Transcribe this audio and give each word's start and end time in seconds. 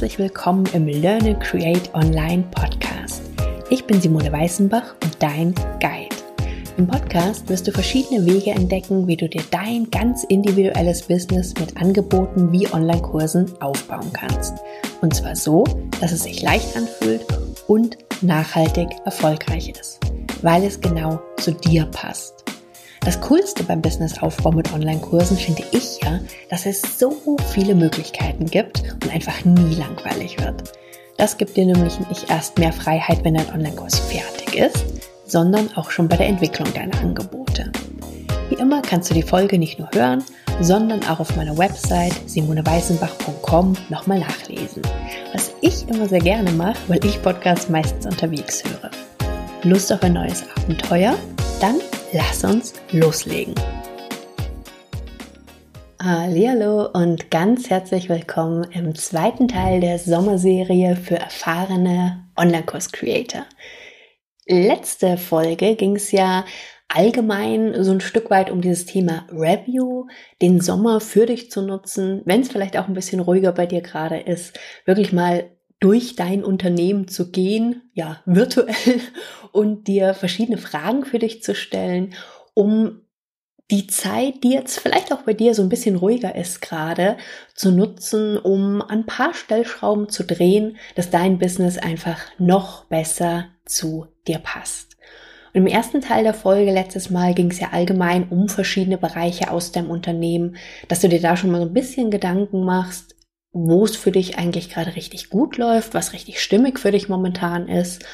herzlich 0.00 0.18
willkommen 0.18 0.64
im 0.72 0.86
Learn 0.86 1.26
and 1.26 1.40
Create 1.40 1.94
Online 1.94 2.42
Podcast. 2.52 3.20
Ich 3.68 3.84
bin 3.84 4.00
Simone 4.00 4.32
Weißenbach 4.32 4.94
und 5.04 5.22
dein 5.22 5.54
Guide. 5.78 6.16
Im 6.78 6.86
Podcast 6.86 7.46
wirst 7.50 7.68
du 7.68 7.70
verschiedene 7.70 8.24
Wege 8.24 8.52
entdecken, 8.52 9.06
wie 9.06 9.18
du 9.18 9.28
dir 9.28 9.42
dein 9.50 9.90
ganz 9.90 10.24
individuelles 10.24 11.02
Business 11.02 11.52
mit 11.60 11.76
Angeboten 11.76 12.50
wie 12.50 12.66
Online-Kursen 12.72 13.52
aufbauen 13.60 14.10
kannst. 14.14 14.54
Und 15.02 15.14
zwar 15.14 15.36
so, 15.36 15.64
dass 16.00 16.12
es 16.12 16.22
sich 16.22 16.40
leicht 16.40 16.74
anfühlt 16.78 17.26
und 17.66 17.98
nachhaltig 18.22 18.88
erfolgreich 19.04 19.68
ist, 19.68 20.00
weil 20.40 20.64
es 20.64 20.80
genau 20.80 21.20
zu 21.36 21.52
dir 21.52 21.84
passt. 21.84 22.42
Das 23.00 23.18
Coolste 23.22 23.64
beim 23.64 23.80
Businessaufbau 23.80 24.52
mit 24.52 24.72
Online-Kursen 24.74 25.38
finde 25.38 25.64
ich 25.72 26.00
ja, 26.02 26.20
dass 26.50 26.66
es 26.66 26.82
so 26.98 27.38
viele 27.52 27.74
Möglichkeiten 27.74 28.44
gibt 28.44 28.82
und 29.02 29.12
einfach 29.12 29.42
nie 29.44 29.74
langweilig 29.74 30.38
wird. 30.38 30.64
Das 31.16 31.38
gibt 31.38 31.56
dir 31.56 31.64
nämlich 31.64 31.98
nicht 32.08 32.28
erst 32.28 32.58
mehr 32.58 32.72
Freiheit, 32.72 33.24
wenn 33.24 33.34
dein 33.34 33.50
Online-Kurs 33.52 33.98
fertig 33.98 34.54
ist, 34.54 34.84
sondern 35.24 35.70
auch 35.76 35.90
schon 35.90 36.08
bei 36.08 36.16
der 36.16 36.28
Entwicklung 36.28 36.72
deiner 36.74 36.98
Angebote. 37.00 37.72
Wie 38.50 38.56
immer 38.56 38.82
kannst 38.82 39.08
du 39.10 39.14
die 39.14 39.22
Folge 39.22 39.58
nicht 39.58 39.78
nur 39.78 39.88
hören, 39.94 40.22
sondern 40.60 41.02
auch 41.04 41.20
auf 41.20 41.36
meiner 41.36 41.56
Website 41.56 42.14
simoneweißenbach.com 42.26 43.76
nochmal 43.88 44.18
nachlesen. 44.18 44.82
Was 45.32 45.52
ich 45.62 45.88
immer 45.88 46.06
sehr 46.06 46.20
gerne 46.20 46.50
mache, 46.52 46.78
weil 46.88 47.04
ich 47.04 47.22
Podcasts 47.22 47.70
meistens 47.70 48.04
unterwegs 48.04 48.62
höre. 48.64 48.90
Lust 49.62 49.90
auf 49.90 50.02
ein 50.02 50.12
neues 50.12 50.44
Abenteuer? 50.56 51.14
Dann 51.60 51.76
lass 52.12 52.44
uns 52.44 52.74
loslegen. 52.92 53.54
Hallo 56.02 56.88
und 56.92 57.30
ganz 57.30 57.68
herzlich 57.68 58.08
willkommen 58.08 58.64
im 58.72 58.94
zweiten 58.94 59.48
Teil 59.48 59.80
der 59.80 59.98
Sommerserie 59.98 60.96
für 60.96 61.16
erfahrene 61.16 62.26
Online-Kurs-Creator. 62.36 63.44
Letzte 64.46 65.18
Folge 65.18 65.76
ging 65.76 65.96
es 65.96 66.10
ja 66.10 66.44
allgemein 66.88 67.84
so 67.84 67.92
ein 67.92 68.00
Stück 68.00 68.30
weit 68.30 68.50
um 68.50 68.60
dieses 68.60 68.86
Thema 68.86 69.26
Review, 69.30 70.06
den 70.42 70.60
Sommer 70.60 71.00
für 71.00 71.26
dich 71.26 71.50
zu 71.50 71.62
nutzen, 71.62 72.22
wenn 72.24 72.40
es 72.40 72.48
vielleicht 72.48 72.76
auch 72.76 72.88
ein 72.88 72.94
bisschen 72.94 73.20
ruhiger 73.20 73.52
bei 73.52 73.66
dir 73.66 73.82
gerade 73.82 74.18
ist, 74.18 74.58
wirklich 74.86 75.12
mal 75.12 75.50
durch 75.80 76.14
dein 76.14 76.44
Unternehmen 76.44 77.08
zu 77.08 77.30
gehen, 77.30 77.90
ja, 77.94 78.20
virtuell 78.26 79.00
und 79.52 79.88
dir 79.88 80.14
verschiedene 80.14 80.58
Fragen 80.58 81.04
für 81.04 81.18
dich 81.18 81.42
zu 81.42 81.54
stellen, 81.54 82.14
um 82.54 83.00
die 83.70 83.86
Zeit, 83.86 84.42
die 84.42 84.50
jetzt 84.50 84.80
vielleicht 84.80 85.12
auch 85.12 85.22
bei 85.22 85.32
dir 85.32 85.54
so 85.54 85.62
ein 85.62 85.68
bisschen 85.68 85.96
ruhiger 85.96 86.34
ist 86.34 86.60
gerade, 86.60 87.16
zu 87.54 87.70
nutzen, 87.70 88.36
um 88.36 88.82
ein 88.82 89.06
paar 89.06 89.32
Stellschrauben 89.32 90.08
zu 90.08 90.24
drehen, 90.24 90.76
dass 90.96 91.10
dein 91.10 91.38
Business 91.38 91.78
einfach 91.78 92.18
noch 92.38 92.84
besser 92.86 93.46
zu 93.64 94.06
dir 94.26 94.38
passt. 94.38 94.96
Und 95.52 95.62
im 95.62 95.66
ersten 95.66 96.00
Teil 96.00 96.24
der 96.24 96.34
Folge 96.34 96.72
letztes 96.72 97.10
Mal 97.10 97.34
ging 97.34 97.50
es 97.50 97.60
ja 97.60 97.68
allgemein 97.72 98.28
um 98.28 98.48
verschiedene 98.48 98.98
Bereiche 98.98 99.50
aus 99.50 99.72
deinem 99.72 99.90
Unternehmen, 99.90 100.56
dass 100.88 101.00
du 101.00 101.08
dir 101.08 101.20
da 101.20 101.36
schon 101.36 101.50
mal 101.50 101.60
so 101.60 101.66
ein 101.66 101.74
bisschen 101.74 102.10
Gedanken 102.10 102.64
machst, 102.64 103.16
wo 103.52 103.84
es 103.84 103.96
für 103.96 104.12
dich 104.12 104.38
eigentlich 104.38 104.70
gerade 104.70 104.96
richtig 104.96 105.30
gut 105.30 105.56
läuft, 105.56 105.94
was 105.94 106.12
richtig 106.12 106.40
stimmig 106.40 106.78
für 106.78 106.92
dich 106.92 107.08
momentan 107.08 107.68
ist 107.68 108.04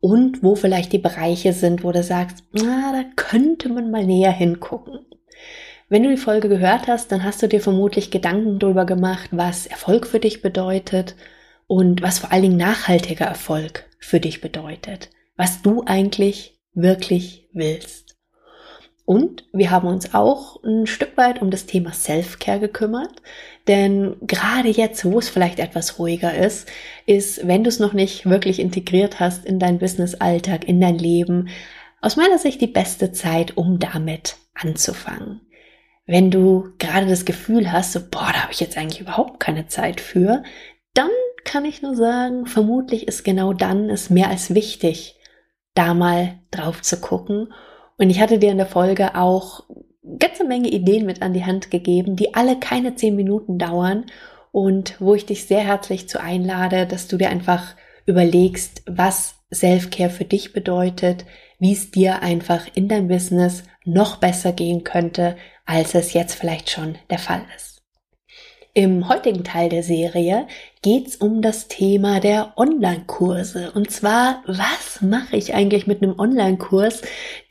und 0.00 0.42
wo 0.42 0.54
vielleicht 0.54 0.92
die 0.92 0.98
Bereiche 0.98 1.52
sind, 1.52 1.84
wo 1.84 1.92
du 1.92 2.02
sagst, 2.02 2.44
na, 2.52 2.92
da 2.92 3.04
könnte 3.16 3.68
man 3.68 3.90
mal 3.90 4.04
näher 4.04 4.32
hingucken. 4.32 5.00
Wenn 5.88 6.02
du 6.02 6.10
die 6.10 6.16
Folge 6.16 6.48
gehört 6.48 6.86
hast, 6.86 7.12
dann 7.12 7.24
hast 7.24 7.42
du 7.42 7.48
dir 7.48 7.60
vermutlich 7.60 8.10
Gedanken 8.10 8.58
darüber 8.58 8.84
gemacht, 8.84 9.30
was 9.32 9.66
Erfolg 9.66 10.06
für 10.06 10.20
dich 10.20 10.42
bedeutet 10.42 11.16
und 11.66 12.02
was 12.02 12.18
vor 12.18 12.32
allen 12.32 12.42
Dingen 12.42 12.56
nachhaltiger 12.56 13.24
Erfolg 13.24 13.84
für 13.98 14.20
dich 14.20 14.40
bedeutet, 14.40 15.10
was 15.36 15.62
du 15.62 15.82
eigentlich 15.84 16.58
wirklich 16.74 17.48
willst. 17.52 18.07
Und 19.08 19.46
wir 19.54 19.70
haben 19.70 19.88
uns 19.88 20.12
auch 20.12 20.62
ein 20.62 20.86
Stück 20.86 21.16
weit 21.16 21.40
um 21.40 21.50
das 21.50 21.64
Thema 21.64 21.94
Self-Care 21.94 22.60
gekümmert. 22.60 23.22
Denn 23.66 24.16
gerade 24.20 24.68
jetzt, 24.68 25.02
wo 25.06 25.18
es 25.18 25.30
vielleicht 25.30 25.60
etwas 25.60 25.98
ruhiger 25.98 26.34
ist, 26.34 26.68
ist, 27.06 27.48
wenn 27.48 27.64
du 27.64 27.70
es 27.70 27.78
noch 27.78 27.94
nicht 27.94 28.28
wirklich 28.28 28.60
integriert 28.60 29.18
hast 29.18 29.46
in 29.46 29.58
dein 29.58 29.78
Business-Alltag, 29.78 30.68
in 30.68 30.78
dein 30.78 30.98
Leben, 30.98 31.48
aus 32.02 32.16
meiner 32.16 32.36
Sicht 32.36 32.60
die 32.60 32.66
beste 32.66 33.10
Zeit, 33.10 33.56
um 33.56 33.78
damit 33.78 34.36
anzufangen. 34.52 35.40
Wenn 36.04 36.30
du 36.30 36.74
gerade 36.78 37.06
das 37.06 37.24
Gefühl 37.24 37.72
hast, 37.72 37.92
so, 37.94 38.00
boah, 38.00 38.28
da 38.34 38.42
habe 38.42 38.52
ich 38.52 38.60
jetzt 38.60 38.76
eigentlich 38.76 39.00
überhaupt 39.00 39.40
keine 39.40 39.68
Zeit 39.68 40.02
für, 40.02 40.42
dann 40.92 41.08
kann 41.44 41.64
ich 41.64 41.80
nur 41.80 41.96
sagen, 41.96 42.44
vermutlich 42.44 43.08
ist 43.08 43.24
genau 43.24 43.54
dann 43.54 43.88
es 43.88 44.10
mehr 44.10 44.28
als 44.28 44.54
wichtig, 44.54 45.16
da 45.72 45.94
mal 45.94 46.40
drauf 46.50 46.82
zu 46.82 47.00
gucken 47.00 47.48
und 47.98 48.10
ich 48.10 48.20
hatte 48.20 48.38
dir 48.38 48.50
in 48.50 48.58
der 48.58 48.66
Folge 48.66 49.14
auch 49.16 49.64
ganze 50.18 50.44
Menge 50.44 50.68
Ideen 50.68 51.04
mit 51.04 51.20
an 51.20 51.34
die 51.34 51.44
Hand 51.44 51.70
gegeben, 51.70 52.16
die 52.16 52.34
alle 52.34 52.58
keine 52.58 52.94
zehn 52.94 53.14
Minuten 53.14 53.58
dauern 53.58 54.06
und 54.52 54.94
wo 55.00 55.14
ich 55.14 55.26
dich 55.26 55.46
sehr 55.46 55.60
herzlich 55.60 56.08
zu 56.08 56.20
einlade, 56.20 56.86
dass 56.86 57.08
du 57.08 57.16
dir 57.16 57.28
einfach 57.28 57.74
überlegst, 58.06 58.82
was 58.86 59.34
Self-Care 59.52 60.10
für 60.10 60.24
dich 60.24 60.52
bedeutet, 60.52 61.26
wie 61.58 61.72
es 61.72 61.90
dir 61.90 62.22
einfach 62.22 62.66
in 62.74 62.88
deinem 62.88 63.08
Business 63.08 63.64
noch 63.84 64.16
besser 64.16 64.52
gehen 64.52 64.84
könnte, 64.84 65.36
als 65.66 65.94
es 65.94 66.12
jetzt 66.12 66.34
vielleicht 66.34 66.70
schon 66.70 66.96
der 67.10 67.18
Fall 67.18 67.42
ist. 67.56 67.77
Im 68.74 69.08
heutigen 69.08 69.44
Teil 69.44 69.68
der 69.68 69.82
Serie 69.82 70.46
geht's 70.82 71.16
um 71.16 71.42
das 71.42 71.68
Thema 71.68 72.20
der 72.20 72.52
Online-Kurse. 72.56 73.72
Und 73.72 73.90
zwar, 73.90 74.42
was 74.46 75.00
mache 75.00 75.36
ich 75.36 75.54
eigentlich 75.54 75.86
mit 75.86 76.02
einem 76.02 76.18
Online-Kurs, 76.18 77.02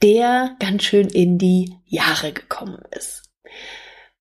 der 0.01 0.55
ganz 0.59 0.83
schön 0.83 1.07
in 1.07 1.37
die 1.37 1.73
Jahre 1.85 2.31
gekommen 2.31 2.79
ist? 2.91 3.23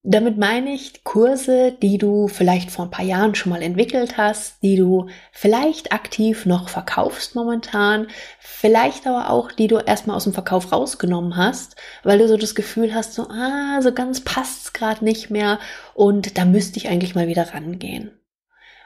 Damit 0.09 0.37
meine 0.37 0.71
ich 0.71 1.03
Kurse, 1.03 1.73
die 1.81 1.97
du 1.97 2.29
vielleicht 2.29 2.71
vor 2.71 2.85
ein 2.85 2.91
paar 2.91 3.03
Jahren 3.03 3.35
schon 3.35 3.49
mal 3.49 3.61
entwickelt 3.61 4.15
hast, 4.15 4.63
die 4.63 4.77
du 4.77 5.09
vielleicht 5.33 5.91
aktiv 5.91 6.45
noch 6.45 6.69
verkaufst 6.69 7.35
momentan, 7.35 8.07
vielleicht 8.39 9.05
aber 9.05 9.29
auch, 9.29 9.51
die 9.51 9.67
du 9.67 9.79
erstmal 9.79 10.15
aus 10.15 10.23
dem 10.23 10.31
Verkauf 10.31 10.71
rausgenommen 10.71 11.35
hast, 11.35 11.75
weil 12.03 12.19
du 12.19 12.27
so 12.29 12.37
das 12.37 12.55
Gefühl 12.55 12.95
hast, 12.95 13.15
so, 13.15 13.23
ah, 13.23 13.81
so 13.81 13.93
ganz 13.93 14.21
passt's 14.21 14.71
gerade 14.71 15.03
nicht 15.03 15.29
mehr 15.29 15.59
und 15.93 16.37
da 16.37 16.45
müsste 16.45 16.77
ich 16.77 16.87
eigentlich 16.87 17.13
mal 17.13 17.27
wieder 17.27 17.53
rangehen. 17.53 18.17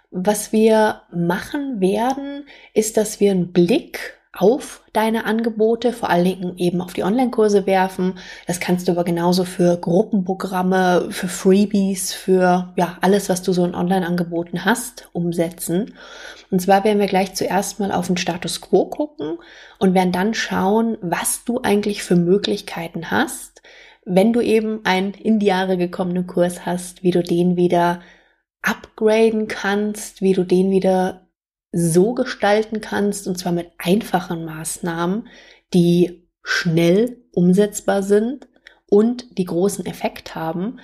Was 0.10 0.52
wir 0.52 1.04
machen 1.12 1.80
werden, 1.82 2.48
ist, 2.74 2.98
dass 2.98 3.20
wir 3.20 3.30
einen 3.30 3.52
Blick 3.52 4.20
auf 4.34 4.82
deine 4.94 5.26
Angebote, 5.26 5.92
vor 5.92 6.10
allen 6.10 6.24
Dingen 6.24 6.58
eben 6.58 6.82
auf 6.82 6.94
die 6.94 7.04
Online-Kurse 7.04 7.66
werfen. 7.66 8.18
Das 8.48 8.62
kannst 8.62 8.88
du 8.88 8.94
aber 8.94 9.04
genauso 9.04 9.44
für 9.44 9.76
Gruppenprogramme, 9.78 11.08
für 11.10 11.28
Freebies, 11.28 12.14
für 12.14 12.74
ja 12.78 12.98
alles, 13.02 13.28
was 13.28 13.42
du 13.42 13.52
so 13.52 13.66
in 13.66 13.76
Online-Angeboten 13.76 14.64
hast, 14.64 15.10
umsetzen. 15.12 15.96
Und 16.50 16.62
zwar 16.62 16.86
werden 16.86 17.00
wir 17.00 17.08
gleich 17.08 17.34
zuerst 17.34 17.80
mal 17.82 17.92
auf 17.92 18.08
den 18.08 18.18
Status 18.18 18.62
Quo 18.62 18.86
gucken 18.86 19.38
und 19.80 19.94
werden 19.94 20.14
dann 20.14 20.34
schauen, 20.34 20.98
was 21.02 21.44
du 21.44 21.60
eigentlich 21.62 22.04
für 22.04 22.16
Möglichkeiten 22.16 23.12
hast, 23.12 23.62
wenn 24.06 24.32
du 24.32 24.40
eben 24.40 24.80
einen 24.86 25.14
in 25.14 25.40
die 25.40 25.48
Jahre 25.48 25.78
gekommenen 25.78 26.26
Kurs 26.26 26.66
hast, 26.66 27.04
wie 27.04 27.12
du 27.12 27.22
den 27.22 27.58
wieder 27.58 28.02
upgraden 28.62 29.48
kannst, 29.48 30.22
wie 30.22 30.34
du 30.34 30.44
den 30.44 30.72
wieder 30.72 31.21
so 31.72 32.14
gestalten 32.14 32.82
kannst, 32.82 33.28
und 33.28 33.38
zwar 33.38 33.52
mit 33.52 33.72
einfachen 33.78 34.46
Maßnahmen, 34.46 35.28
die 35.74 36.28
schnell 36.44 37.18
umsetzbar 37.34 38.04
sind 38.04 38.48
und 38.90 39.38
die 39.38 39.46
großen 39.46 39.86
Effekt 39.86 40.36
haben. 40.36 40.80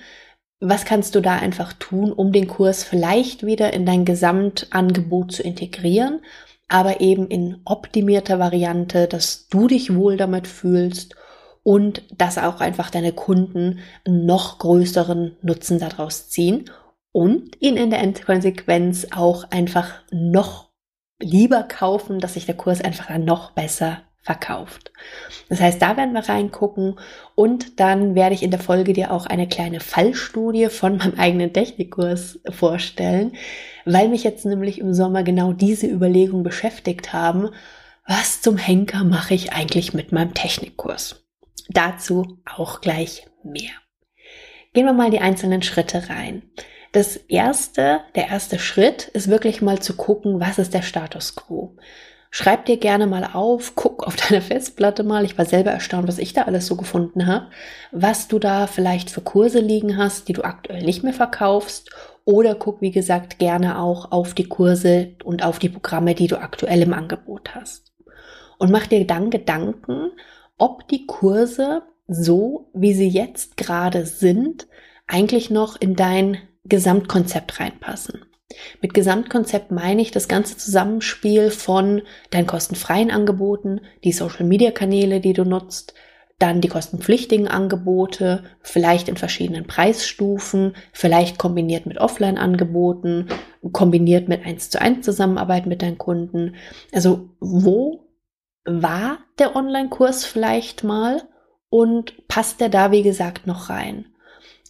Was 0.60 0.84
kannst 0.84 1.14
du 1.14 1.20
da 1.20 1.36
einfach 1.36 1.72
tun, 1.74 2.12
um 2.12 2.32
den 2.32 2.48
Kurs 2.48 2.82
vielleicht 2.82 3.44
wieder 3.44 3.72
in 3.72 3.86
dein 3.86 4.04
Gesamtangebot 4.04 5.32
zu 5.32 5.42
integrieren, 5.42 6.20
aber 6.68 7.00
eben 7.00 7.28
in 7.28 7.60
optimierter 7.64 8.38
Variante, 8.38 9.06
dass 9.06 9.48
du 9.48 9.68
dich 9.68 9.94
wohl 9.94 10.16
damit 10.16 10.46
fühlst 10.46 11.16
und 11.62 12.02
dass 12.16 12.38
auch 12.38 12.60
einfach 12.60 12.90
deine 12.90 13.12
Kunden 13.12 13.80
noch 14.06 14.58
größeren 14.58 15.36
Nutzen 15.42 15.78
daraus 15.78 16.28
ziehen 16.28 16.70
und 17.12 17.60
ihn 17.60 17.76
in 17.76 17.90
der 17.90 18.00
Endkonsequenz 18.00 19.08
auch 19.10 19.50
einfach 19.50 20.02
noch 20.10 20.67
lieber 21.20 21.62
kaufen, 21.62 22.20
dass 22.20 22.34
sich 22.34 22.46
der 22.46 22.56
Kurs 22.56 22.80
einfach 22.80 23.06
dann 23.06 23.24
noch 23.24 23.52
besser 23.52 24.02
verkauft. 24.22 24.92
Das 25.48 25.60
heißt, 25.60 25.80
da 25.80 25.96
werden 25.96 26.12
wir 26.12 26.28
reingucken 26.28 26.98
und 27.34 27.80
dann 27.80 28.14
werde 28.14 28.34
ich 28.34 28.42
in 28.42 28.50
der 28.50 28.60
Folge 28.60 28.92
dir 28.92 29.10
auch 29.10 29.24
eine 29.24 29.48
kleine 29.48 29.80
Fallstudie 29.80 30.66
von 30.66 30.98
meinem 30.98 31.18
eigenen 31.18 31.52
Technikkurs 31.52 32.38
vorstellen, 32.50 33.32
weil 33.86 34.08
mich 34.08 34.24
jetzt 34.24 34.44
nämlich 34.44 34.80
im 34.80 34.92
Sommer 34.92 35.22
genau 35.22 35.52
diese 35.52 35.86
Überlegung 35.86 36.42
beschäftigt 36.42 37.14
haben, 37.14 37.48
was 38.06 38.42
zum 38.42 38.58
Henker 38.58 39.04
mache 39.04 39.34
ich 39.34 39.52
eigentlich 39.52 39.94
mit 39.94 40.12
meinem 40.12 40.34
Technikkurs? 40.34 41.24
Dazu 41.68 42.38
auch 42.44 42.80
gleich 42.80 43.26
mehr. 43.42 43.72
Gehen 44.74 44.86
wir 44.86 44.92
mal 44.92 45.10
die 45.10 45.20
einzelnen 45.20 45.62
Schritte 45.62 46.08
rein. 46.10 46.42
Das 46.92 47.16
erste, 47.16 48.00
der 48.14 48.28
erste 48.28 48.58
Schritt 48.58 49.08
ist 49.08 49.28
wirklich 49.28 49.60
mal 49.60 49.80
zu 49.80 49.94
gucken, 49.94 50.40
was 50.40 50.58
ist 50.58 50.72
der 50.72 50.82
Status 50.82 51.34
quo. 51.34 51.76
Schreib 52.30 52.66
dir 52.66 52.76
gerne 52.76 53.06
mal 53.06 53.28
auf, 53.32 53.74
guck 53.74 54.06
auf 54.06 54.16
deine 54.28 54.42
Festplatte 54.42 55.02
mal. 55.02 55.24
Ich 55.24 55.38
war 55.38 55.44
selber 55.44 55.70
erstaunt, 55.70 56.08
was 56.08 56.18
ich 56.18 56.32
da 56.32 56.42
alles 56.42 56.66
so 56.66 56.76
gefunden 56.76 57.26
habe. 57.26 57.46
Was 57.90 58.28
du 58.28 58.38
da 58.38 58.66
vielleicht 58.66 59.10
für 59.10 59.20
Kurse 59.20 59.60
liegen 59.60 59.96
hast, 59.96 60.28
die 60.28 60.32
du 60.32 60.42
aktuell 60.42 60.82
nicht 60.82 61.02
mehr 61.02 61.14
verkaufst. 61.14 61.90
Oder 62.24 62.54
guck, 62.54 62.82
wie 62.82 62.90
gesagt, 62.90 63.38
gerne 63.38 63.78
auch 63.78 64.12
auf 64.12 64.34
die 64.34 64.48
Kurse 64.48 65.14
und 65.24 65.42
auf 65.42 65.58
die 65.58 65.70
Programme, 65.70 66.14
die 66.14 66.26
du 66.26 66.36
aktuell 66.36 66.82
im 66.82 66.92
Angebot 66.92 67.54
hast. 67.54 67.92
Und 68.58 68.70
mach 68.70 68.86
dir 68.86 69.06
dann 69.06 69.30
Gedanken, 69.30 70.10
ob 70.58 70.86
die 70.88 71.06
Kurse 71.06 71.82
so, 72.06 72.70
wie 72.74 72.92
sie 72.92 73.08
jetzt 73.08 73.56
gerade 73.56 74.04
sind, 74.04 74.66
eigentlich 75.06 75.48
noch 75.48 75.80
in 75.80 75.96
dein 75.96 76.38
Gesamtkonzept 76.68 77.60
reinpassen. 77.60 78.24
Mit 78.80 78.94
Gesamtkonzept 78.94 79.70
meine 79.70 80.00
ich 80.02 80.10
das 80.10 80.28
ganze 80.28 80.56
Zusammenspiel 80.56 81.50
von 81.50 82.02
deinen 82.30 82.46
kostenfreien 82.46 83.10
Angeboten, 83.10 83.82
die 84.04 84.12
Social-Media-Kanäle, 84.12 85.20
die 85.20 85.34
du 85.34 85.44
nutzt, 85.44 85.94
dann 86.38 86.60
die 86.60 86.68
kostenpflichtigen 86.68 87.48
Angebote, 87.48 88.44
vielleicht 88.62 89.08
in 89.08 89.16
verschiedenen 89.16 89.66
Preisstufen, 89.66 90.76
vielleicht 90.92 91.36
kombiniert 91.36 91.86
mit 91.86 91.98
Offline-Angeboten, 91.98 93.28
kombiniert 93.72 94.28
mit 94.28 94.46
1 94.46 94.70
zu 94.70 94.80
1 94.80 95.04
Zusammenarbeit 95.04 95.66
mit 95.66 95.82
deinen 95.82 95.98
Kunden. 95.98 96.54
Also 96.92 97.30
wo 97.40 98.06
war 98.64 99.18
der 99.38 99.56
Online-Kurs 99.56 100.24
vielleicht 100.24 100.84
mal 100.84 101.22
und 101.70 102.28
passt 102.28 102.60
der 102.60 102.68
da, 102.68 102.92
wie 102.92 103.02
gesagt, 103.02 103.46
noch 103.46 103.68
rein? 103.68 104.06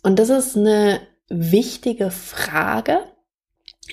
Und 0.02 0.18
das 0.18 0.30
ist 0.30 0.56
eine 0.56 1.00
wichtige 1.28 2.10
Frage, 2.10 3.00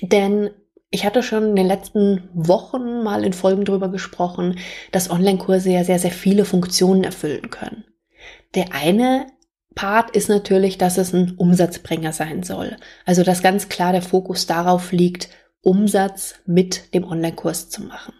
denn 0.02 0.50
ich 0.90 1.04
hatte 1.04 1.22
schon 1.22 1.50
in 1.50 1.56
den 1.56 1.66
letzten 1.66 2.28
Wochen 2.32 3.02
mal 3.02 3.24
in 3.24 3.32
Folgen 3.32 3.64
darüber 3.64 3.88
gesprochen, 3.90 4.58
dass 4.92 5.10
Online-Kurse 5.10 5.70
ja 5.70 5.84
sehr, 5.84 5.98
sehr 5.98 6.12
viele 6.12 6.44
Funktionen 6.44 7.04
erfüllen 7.04 7.50
können. 7.50 7.84
Der 8.54 8.72
eine 8.72 9.26
Part 9.74 10.16
ist 10.16 10.28
natürlich, 10.28 10.78
dass 10.78 10.96
es 10.96 11.12
ein 11.12 11.34
Umsatzbringer 11.36 12.12
sein 12.12 12.42
soll. 12.42 12.76
Also 13.04 13.22
dass 13.22 13.42
ganz 13.42 13.68
klar 13.68 13.92
der 13.92 14.02
Fokus 14.02 14.46
darauf 14.46 14.90
liegt, 14.92 15.28
Umsatz 15.60 16.36
mit 16.46 16.94
dem 16.94 17.04
Online-Kurs 17.04 17.68
zu 17.68 17.82
machen. 17.82 18.14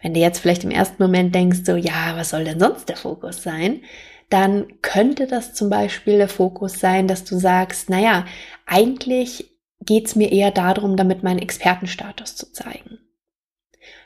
Wenn 0.00 0.14
du 0.14 0.20
jetzt 0.20 0.38
vielleicht 0.38 0.62
im 0.62 0.70
ersten 0.70 1.02
Moment 1.02 1.34
denkst, 1.34 1.60
so, 1.64 1.74
ja, 1.74 2.16
was 2.16 2.30
soll 2.30 2.44
denn 2.44 2.60
sonst 2.60 2.88
der 2.88 2.96
Fokus 2.96 3.42
sein? 3.42 3.80
Dann 4.28 4.80
könnte 4.82 5.26
das 5.26 5.54
zum 5.54 5.70
Beispiel 5.70 6.18
der 6.18 6.28
Fokus 6.28 6.80
sein, 6.80 7.06
dass 7.06 7.24
du 7.24 7.38
sagst, 7.38 7.90
naja, 7.90 8.26
eigentlich 8.66 9.56
geht 9.80 10.06
es 10.06 10.16
mir 10.16 10.32
eher 10.32 10.50
darum, 10.50 10.96
damit 10.96 11.22
meinen 11.22 11.38
Expertenstatus 11.38 12.34
zu 12.34 12.52
zeigen. 12.52 12.98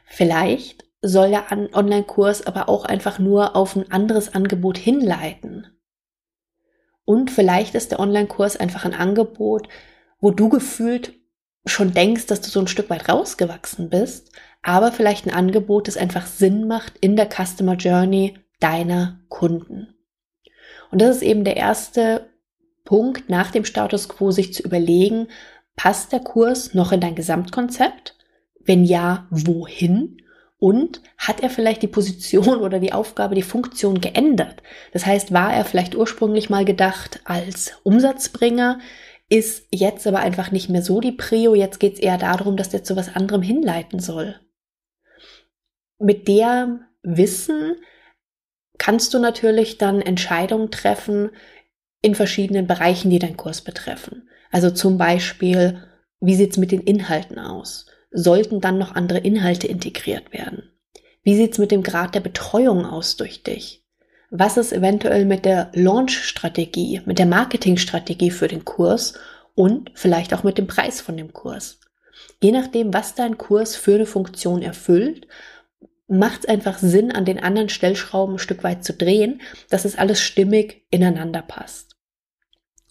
Vielleicht 0.05 0.84
soll 1.02 1.31
der 1.31 1.46
Online-Kurs 1.50 2.46
aber 2.46 2.69
auch 2.69 2.84
einfach 2.84 3.19
nur 3.19 3.56
auf 3.56 3.76
ein 3.76 3.90
anderes 3.90 4.34
Angebot 4.34 4.76
hinleiten. 4.76 5.67
Und 7.05 7.31
vielleicht 7.31 7.75
ist 7.75 7.93
der 7.93 8.00
Online-Kurs 8.00 8.56
einfach 8.56 8.84
ein 8.84 8.94
Angebot, 8.94 9.69
wo 10.20 10.31
du 10.31 10.49
gefühlt 10.49 11.14
schon 11.64 11.93
denkst, 11.93 12.26
dass 12.26 12.40
du 12.40 12.50
so 12.50 12.61
ein 12.61 12.69
Stück 12.69 12.90
weit 12.90 13.08
rausgewachsen 13.08 13.88
bist, 13.88 14.32
aber 14.62 14.93
vielleicht 14.93 15.26
ein 15.26 15.34
Angebot, 15.34 15.88
das 15.88 15.96
einfach 15.96 16.26
Sinn 16.26 16.67
macht 16.67 16.99
in 16.99 17.17
der 17.17 17.28
Customer 17.28 17.75
Journey 17.75 18.38
deiner 18.61 19.20
Kunden. 19.28 19.94
Und 20.90 21.00
das 21.00 21.16
ist 21.16 21.22
eben 21.22 21.44
der 21.44 21.56
erste 21.56 22.31
Punkt 22.84 23.28
nach 23.31 23.50
dem 23.50 23.64
Status 23.64 24.08
quo, 24.08 24.31
sich 24.31 24.52
zu 24.52 24.62
überlegen, 24.62 25.28
Passt 25.82 26.12
der 26.12 26.20
Kurs 26.20 26.75
noch 26.75 26.92
in 26.92 27.00
dein 27.00 27.14
Gesamtkonzept? 27.14 28.14
Wenn 28.62 28.84
ja, 28.84 29.26
wohin? 29.31 30.19
Und 30.58 31.00
hat 31.16 31.40
er 31.40 31.48
vielleicht 31.48 31.81
die 31.81 31.88
Position 31.88 32.58
oder 32.58 32.81
die 32.81 32.92
Aufgabe, 32.92 33.34
die 33.34 33.40
Funktion 33.40 33.98
geändert? 33.98 34.62
Das 34.92 35.06
heißt, 35.06 35.32
war 35.32 35.54
er 35.54 35.64
vielleicht 35.64 35.94
ursprünglich 35.94 36.50
mal 36.50 36.66
gedacht 36.66 37.20
als 37.25 37.78
Umsatzbringer, 37.82 38.78
ist 39.31 39.69
jetzt 39.70 40.06
aber 40.06 40.19
einfach 40.19 40.50
nicht 40.50 40.69
mehr 40.69 40.82
so 40.82 41.00
die 41.00 41.12
Prio. 41.12 41.54
Jetzt 41.54 41.81
geht 41.81 41.94
es 41.94 42.00
eher 42.00 42.19
darum, 42.19 42.58
dass 42.58 42.69
der 42.69 42.84
zu 42.84 42.94
was 42.94 43.16
anderem 43.16 43.40
hinleiten 43.40 44.00
soll. 44.00 44.38
Mit 45.98 46.28
der 46.28 46.81
Wissen 47.02 47.76
kannst 48.81 49.12
du 49.12 49.19
natürlich 49.19 49.77
dann 49.77 50.00
Entscheidungen 50.00 50.71
treffen 50.71 51.31
in 52.00 52.15
verschiedenen 52.15 52.67
Bereichen, 52.67 53.11
die 53.11 53.19
deinen 53.19 53.37
Kurs 53.37 53.61
betreffen. 53.61 54.29
Also 54.50 54.71
zum 54.71 54.97
Beispiel, 54.97 55.82
wie 56.19 56.35
sieht's 56.35 56.56
mit 56.56 56.73
den 56.73 56.81
Inhalten 56.81 57.38
aus? 57.38 57.87
Sollten 58.11 58.62
dann 58.62 58.79
noch 58.79 58.94
andere 58.94 59.19
Inhalte 59.19 59.67
integriert 59.67 60.32
werden? 60.32 60.71
Wie 61.23 61.37
sieht's 61.37 61.59
mit 61.59 61.71
dem 61.71 61.82
Grad 61.82 62.15
der 62.15 62.21
Betreuung 62.21 62.87
aus 62.87 63.17
durch 63.17 63.43
dich? 63.43 63.85
Was 64.31 64.56
ist 64.56 64.73
eventuell 64.73 65.27
mit 65.27 65.44
der 65.44 65.71
Launch-Strategie, 65.75 67.03
mit 67.05 67.19
der 67.19 67.27
Marketing-Strategie 67.27 68.31
für 68.31 68.49
den 68.49 68.65
Kurs 68.65 69.12
und 69.55 69.91
vielleicht 69.94 70.32
auch 70.32 70.43
mit 70.43 70.56
dem 70.56 70.67
Preis 70.67 71.03
von 71.03 71.19
dem 71.19 71.35
Kurs? 71.35 71.81
Je 72.43 72.50
nachdem, 72.50 72.94
was 72.94 73.15
dein 73.15 73.37
Kurs 73.37 73.77
für 73.77 73.97
eine 73.97 74.06
Funktion 74.06 74.62
erfüllt, 74.62 75.27
macht 76.10 76.40
es 76.40 76.48
einfach 76.48 76.78
Sinn, 76.78 77.12
an 77.12 77.24
den 77.24 77.42
anderen 77.42 77.68
Stellschrauben 77.68 78.34
ein 78.34 78.38
Stück 78.38 78.64
weit 78.64 78.84
zu 78.84 78.92
drehen, 78.92 79.40
dass 79.70 79.84
es 79.84 79.96
alles 79.96 80.20
stimmig 80.20 80.84
ineinander 80.90 81.42
passt. 81.42 81.96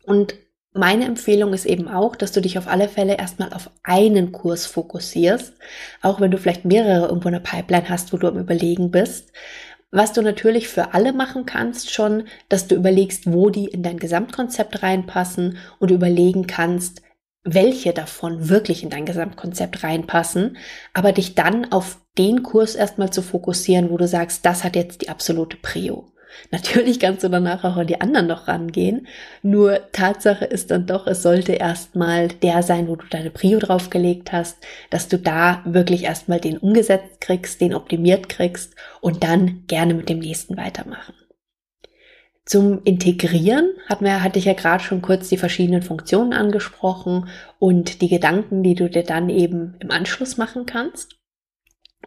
Und 0.03 0.35
meine 0.71 1.05
Empfehlung 1.05 1.53
ist 1.53 1.65
eben 1.65 1.87
auch, 1.87 2.15
dass 2.15 2.31
du 2.31 2.41
dich 2.41 2.57
auf 2.57 2.67
alle 2.67 2.87
Fälle 2.87 3.17
erstmal 3.17 3.53
auf 3.53 3.71
einen 3.83 4.31
Kurs 4.31 4.65
fokussierst, 4.65 5.53
auch 6.01 6.21
wenn 6.21 6.31
du 6.31 6.37
vielleicht 6.37 6.63
mehrere 6.63 7.07
irgendwo 7.07 7.27
in 7.27 7.33
der 7.33 7.39
Pipeline 7.41 7.89
hast, 7.89 8.13
wo 8.13 8.17
du 8.17 8.27
am 8.27 8.37
Überlegen 8.37 8.91
bist. 8.91 9.31
Was 9.91 10.13
du 10.13 10.21
natürlich 10.21 10.67
für 10.67 10.93
alle 10.93 11.11
machen 11.11 11.45
kannst 11.45 11.91
schon, 11.91 12.25
dass 12.47 12.67
du 12.67 12.75
überlegst, 12.75 13.33
wo 13.33 13.49
die 13.49 13.65
in 13.65 13.81
dein 13.81 13.97
Gesamtkonzept 13.97 14.83
reinpassen 14.83 15.57
und 15.79 15.89
überlegen 15.89 16.45
kannst, 16.45 17.01
welche 17.43 17.93
davon 17.93 18.49
wirklich 18.49 18.83
in 18.83 18.89
dein 18.89 19.05
Gesamtkonzept 19.05 19.83
reinpassen, 19.83 20.57
aber 20.93 21.11
dich 21.11 21.35
dann 21.35 21.71
auf 21.71 21.99
den 22.17 22.43
Kurs 22.43 22.75
erstmal 22.75 23.11
zu 23.11 23.21
fokussieren, 23.21 23.89
wo 23.89 23.97
du 23.97 24.07
sagst, 24.07 24.45
das 24.45 24.63
hat 24.63 24.75
jetzt 24.75 25.01
die 25.01 25.09
absolute 25.09 25.57
Prio. 25.57 26.11
Natürlich 26.51 26.99
kannst 26.99 27.23
du 27.23 27.29
danach 27.29 27.63
auch 27.63 27.77
an 27.77 27.87
die 27.87 28.01
anderen 28.01 28.27
noch 28.27 28.47
rangehen. 28.47 29.07
Nur 29.41 29.91
Tatsache 29.91 30.45
ist 30.45 30.71
dann 30.71 30.85
doch, 30.85 31.07
es 31.07 31.23
sollte 31.23 31.53
erstmal 31.53 32.27
der 32.27 32.63
sein, 32.63 32.87
wo 32.87 32.95
du 32.95 33.05
deine 33.09 33.31
Prio 33.31 33.59
draufgelegt 33.59 34.31
hast, 34.31 34.57
dass 34.89 35.07
du 35.07 35.17
da 35.17 35.63
wirklich 35.65 36.03
erstmal 36.03 36.39
den 36.39 36.57
umgesetzt 36.57 37.21
kriegst, 37.21 37.61
den 37.61 37.73
optimiert 37.73 38.29
kriegst 38.29 38.75
und 39.01 39.23
dann 39.23 39.63
gerne 39.67 39.93
mit 39.93 40.09
dem 40.09 40.19
nächsten 40.19 40.57
weitermachen. 40.57 41.13
Zum 42.49 42.81
Integrieren 42.83 43.73
hatten 43.87 44.05
wir, 44.05 44.23
hatte 44.23 44.39
ich 44.39 44.45
ja 44.45 44.53
gerade 44.53 44.83
schon 44.83 45.03
kurz 45.03 45.29
die 45.29 45.37
verschiedenen 45.37 45.83
Funktionen 45.83 46.33
angesprochen 46.33 47.29
und 47.59 48.01
die 48.01 48.09
Gedanken, 48.09 48.63
die 48.63 48.73
du 48.73 48.89
dir 48.89 49.03
dann 49.03 49.29
eben 49.29 49.75
im 49.79 49.91
Anschluss 49.91 50.37
machen 50.37 50.65
kannst. 50.65 51.19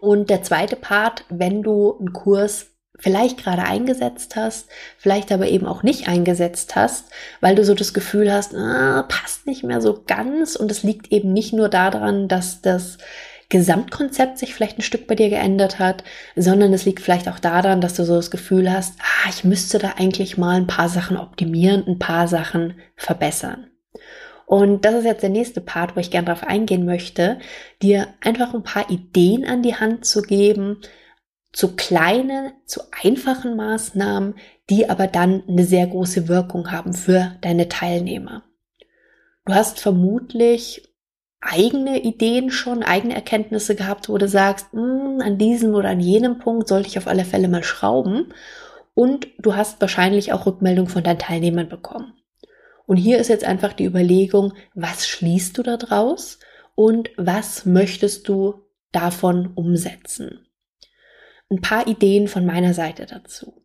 Und 0.00 0.30
der 0.30 0.42
zweite 0.42 0.74
Part, 0.74 1.26
wenn 1.28 1.62
du 1.62 1.96
einen 1.96 2.12
Kurs 2.12 2.72
vielleicht 2.98 3.38
gerade 3.38 3.62
eingesetzt 3.62 4.34
hast, 4.34 4.68
vielleicht 4.98 5.30
aber 5.30 5.46
eben 5.46 5.64
auch 5.66 5.84
nicht 5.84 6.08
eingesetzt 6.08 6.74
hast, 6.74 7.12
weil 7.40 7.54
du 7.54 7.64
so 7.64 7.74
das 7.74 7.94
Gefühl 7.94 8.32
hast, 8.32 8.52
ah, 8.56 9.04
passt 9.08 9.46
nicht 9.46 9.62
mehr 9.62 9.80
so 9.80 10.02
ganz 10.04 10.56
und 10.56 10.72
es 10.72 10.82
liegt 10.82 11.12
eben 11.12 11.32
nicht 11.32 11.52
nur 11.52 11.68
daran, 11.68 12.26
dass 12.26 12.60
das 12.62 12.98
Gesamtkonzept 13.52 14.38
sich 14.38 14.54
vielleicht 14.54 14.78
ein 14.78 14.82
Stück 14.82 15.06
bei 15.06 15.14
dir 15.14 15.28
geändert 15.28 15.78
hat, 15.78 16.04
sondern 16.34 16.72
es 16.72 16.86
liegt 16.86 17.00
vielleicht 17.00 17.28
auch 17.28 17.38
daran, 17.38 17.82
dass 17.82 17.92
du 17.92 18.04
so 18.06 18.16
das 18.16 18.30
Gefühl 18.30 18.72
hast, 18.72 18.98
ah, 19.00 19.28
ich 19.28 19.44
müsste 19.44 19.78
da 19.78 19.92
eigentlich 19.98 20.38
mal 20.38 20.56
ein 20.56 20.66
paar 20.66 20.88
Sachen 20.88 21.18
optimieren, 21.18 21.84
ein 21.86 21.98
paar 21.98 22.28
Sachen 22.28 22.80
verbessern. 22.96 23.66
Und 24.46 24.86
das 24.86 24.94
ist 24.94 25.04
jetzt 25.04 25.22
der 25.22 25.28
nächste 25.28 25.60
Part, 25.60 25.96
wo 25.96 26.00
ich 26.00 26.10
gerne 26.10 26.28
darauf 26.28 26.44
eingehen 26.44 26.86
möchte, 26.86 27.40
dir 27.82 28.08
einfach 28.22 28.54
ein 28.54 28.62
paar 28.62 28.88
Ideen 28.88 29.44
an 29.44 29.60
die 29.60 29.76
Hand 29.76 30.06
zu 30.06 30.22
geben, 30.22 30.78
zu 31.52 31.76
kleinen, 31.76 32.52
zu 32.64 32.80
einfachen 33.02 33.54
Maßnahmen, 33.54 34.34
die 34.70 34.88
aber 34.88 35.08
dann 35.08 35.42
eine 35.46 35.64
sehr 35.64 35.86
große 35.86 36.26
Wirkung 36.26 36.72
haben 36.72 36.94
für 36.94 37.36
deine 37.42 37.68
Teilnehmer. 37.68 38.44
Du 39.44 39.52
hast 39.52 39.78
vermutlich 39.78 40.91
eigene 41.42 42.02
Ideen 42.02 42.50
schon, 42.50 42.82
eigene 42.82 43.14
Erkenntnisse 43.14 43.74
gehabt, 43.74 44.08
wo 44.08 44.16
du 44.16 44.28
sagst, 44.28 44.72
hm, 44.72 45.20
an 45.22 45.36
diesem 45.36 45.74
oder 45.74 45.90
an 45.90 46.00
jenem 46.00 46.38
Punkt 46.38 46.68
sollte 46.68 46.88
ich 46.88 46.96
auf 46.98 47.06
alle 47.06 47.24
Fälle 47.24 47.48
mal 47.48 47.62
schrauben. 47.62 48.32
Und 48.94 49.28
du 49.38 49.54
hast 49.54 49.80
wahrscheinlich 49.80 50.32
auch 50.32 50.46
Rückmeldung 50.46 50.88
von 50.88 51.02
deinen 51.02 51.18
Teilnehmern 51.18 51.68
bekommen. 51.68 52.14
Und 52.86 52.96
hier 52.96 53.18
ist 53.18 53.28
jetzt 53.28 53.44
einfach 53.44 53.74
die 53.74 53.84
Überlegung, 53.84 54.54
was 54.74 55.06
schließt 55.06 55.58
du 55.58 55.62
da 55.62 55.76
draus 55.76 56.38
und 56.74 57.10
was 57.16 57.66
möchtest 57.66 58.28
du 58.28 58.62
davon 58.92 59.52
umsetzen? 59.54 60.46
ein 61.52 61.60
paar 61.60 61.86
Ideen 61.86 62.28
von 62.28 62.46
meiner 62.46 62.74
Seite 62.74 63.06
dazu. 63.06 63.62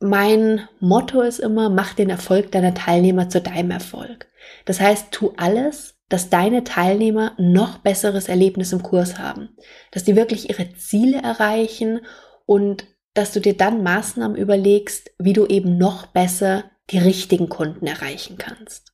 Mein 0.00 0.68
Motto 0.80 1.20
ist 1.22 1.40
immer, 1.40 1.68
mach 1.68 1.94
den 1.94 2.10
Erfolg 2.10 2.52
deiner 2.52 2.74
Teilnehmer 2.74 3.28
zu 3.28 3.40
deinem 3.40 3.70
Erfolg. 3.70 4.28
Das 4.64 4.80
heißt, 4.80 5.12
tu 5.12 5.32
alles, 5.36 5.93
dass 6.08 6.30
deine 6.30 6.64
Teilnehmer 6.64 7.32
noch 7.38 7.78
besseres 7.78 8.28
Erlebnis 8.28 8.72
im 8.72 8.82
Kurs 8.82 9.18
haben, 9.18 9.50
dass 9.90 10.04
die 10.04 10.16
wirklich 10.16 10.50
ihre 10.50 10.74
Ziele 10.74 11.22
erreichen 11.22 12.00
und 12.46 12.84
dass 13.14 13.32
du 13.32 13.40
dir 13.40 13.56
dann 13.56 13.82
Maßnahmen 13.82 14.36
überlegst, 14.36 15.12
wie 15.18 15.32
du 15.32 15.46
eben 15.46 15.78
noch 15.78 16.06
besser 16.06 16.64
die 16.90 16.98
richtigen 16.98 17.48
Kunden 17.48 17.86
erreichen 17.86 18.36
kannst. 18.38 18.92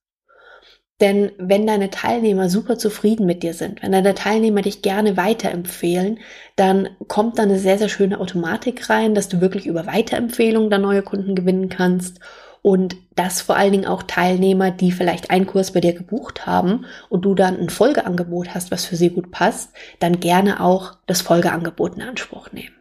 Denn 1.00 1.32
wenn 1.38 1.66
deine 1.66 1.88
Teilnehmer 1.88 2.50
super 2.50 2.76
zufrieden 2.76 3.24
mit 3.24 3.42
dir 3.42 3.54
sind, 3.54 3.82
wenn 3.82 3.90
deine 3.90 4.14
Teilnehmer 4.14 4.60
dich 4.60 4.82
gerne 4.82 5.16
weiterempfehlen, 5.16 6.18
dann 6.56 6.90
kommt 7.08 7.38
da 7.38 7.44
eine 7.44 7.58
sehr, 7.58 7.78
sehr 7.78 7.88
schöne 7.88 8.20
Automatik 8.20 8.90
rein, 8.90 9.14
dass 9.14 9.28
du 9.28 9.40
wirklich 9.40 9.66
über 9.66 9.86
Weiterempfehlungen 9.86 10.68
da 10.68 10.76
neue 10.76 11.02
Kunden 11.02 11.34
gewinnen 11.34 11.70
kannst 11.70 12.20
und 12.62 12.96
dass 13.14 13.40
vor 13.40 13.56
allen 13.56 13.72
Dingen 13.72 13.86
auch 13.86 14.02
Teilnehmer, 14.02 14.70
die 14.70 14.92
vielleicht 14.92 15.30
einen 15.30 15.46
Kurs 15.46 15.72
bei 15.72 15.80
dir 15.80 15.94
gebucht 15.94 16.46
haben 16.46 16.84
und 17.08 17.22
du 17.22 17.34
dann 17.34 17.58
ein 17.58 17.70
Folgeangebot 17.70 18.54
hast, 18.54 18.70
was 18.70 18.84
für 18.84 18.96
sie 18.96 19.10
gut 19.10 19.30
passt, 19.30 19.72
dann 19.98 20.20
gerne 20.20 20.60
auch 20.60 20.96
das 21.06 21.22
Folgeangebot 21.22 21.96
in 21.96 22.02
Anspruch 22.02 22.52
nehmen. 22.52 22.76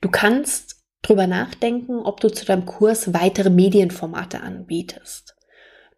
Du 0.00 0.08
kannst 0.08 0.76
drüber 1.02 1.26
nachdenken, 1.26 2.00
ob 2.00 2.20
du 2.20 2.28
zu 2.28 2.44
deinem 2.46 2.66
Kurs 2.66 3.12
weitere 3.12 3.50
Medienformate 3.50 4.40
anbietest. 4.40 5.36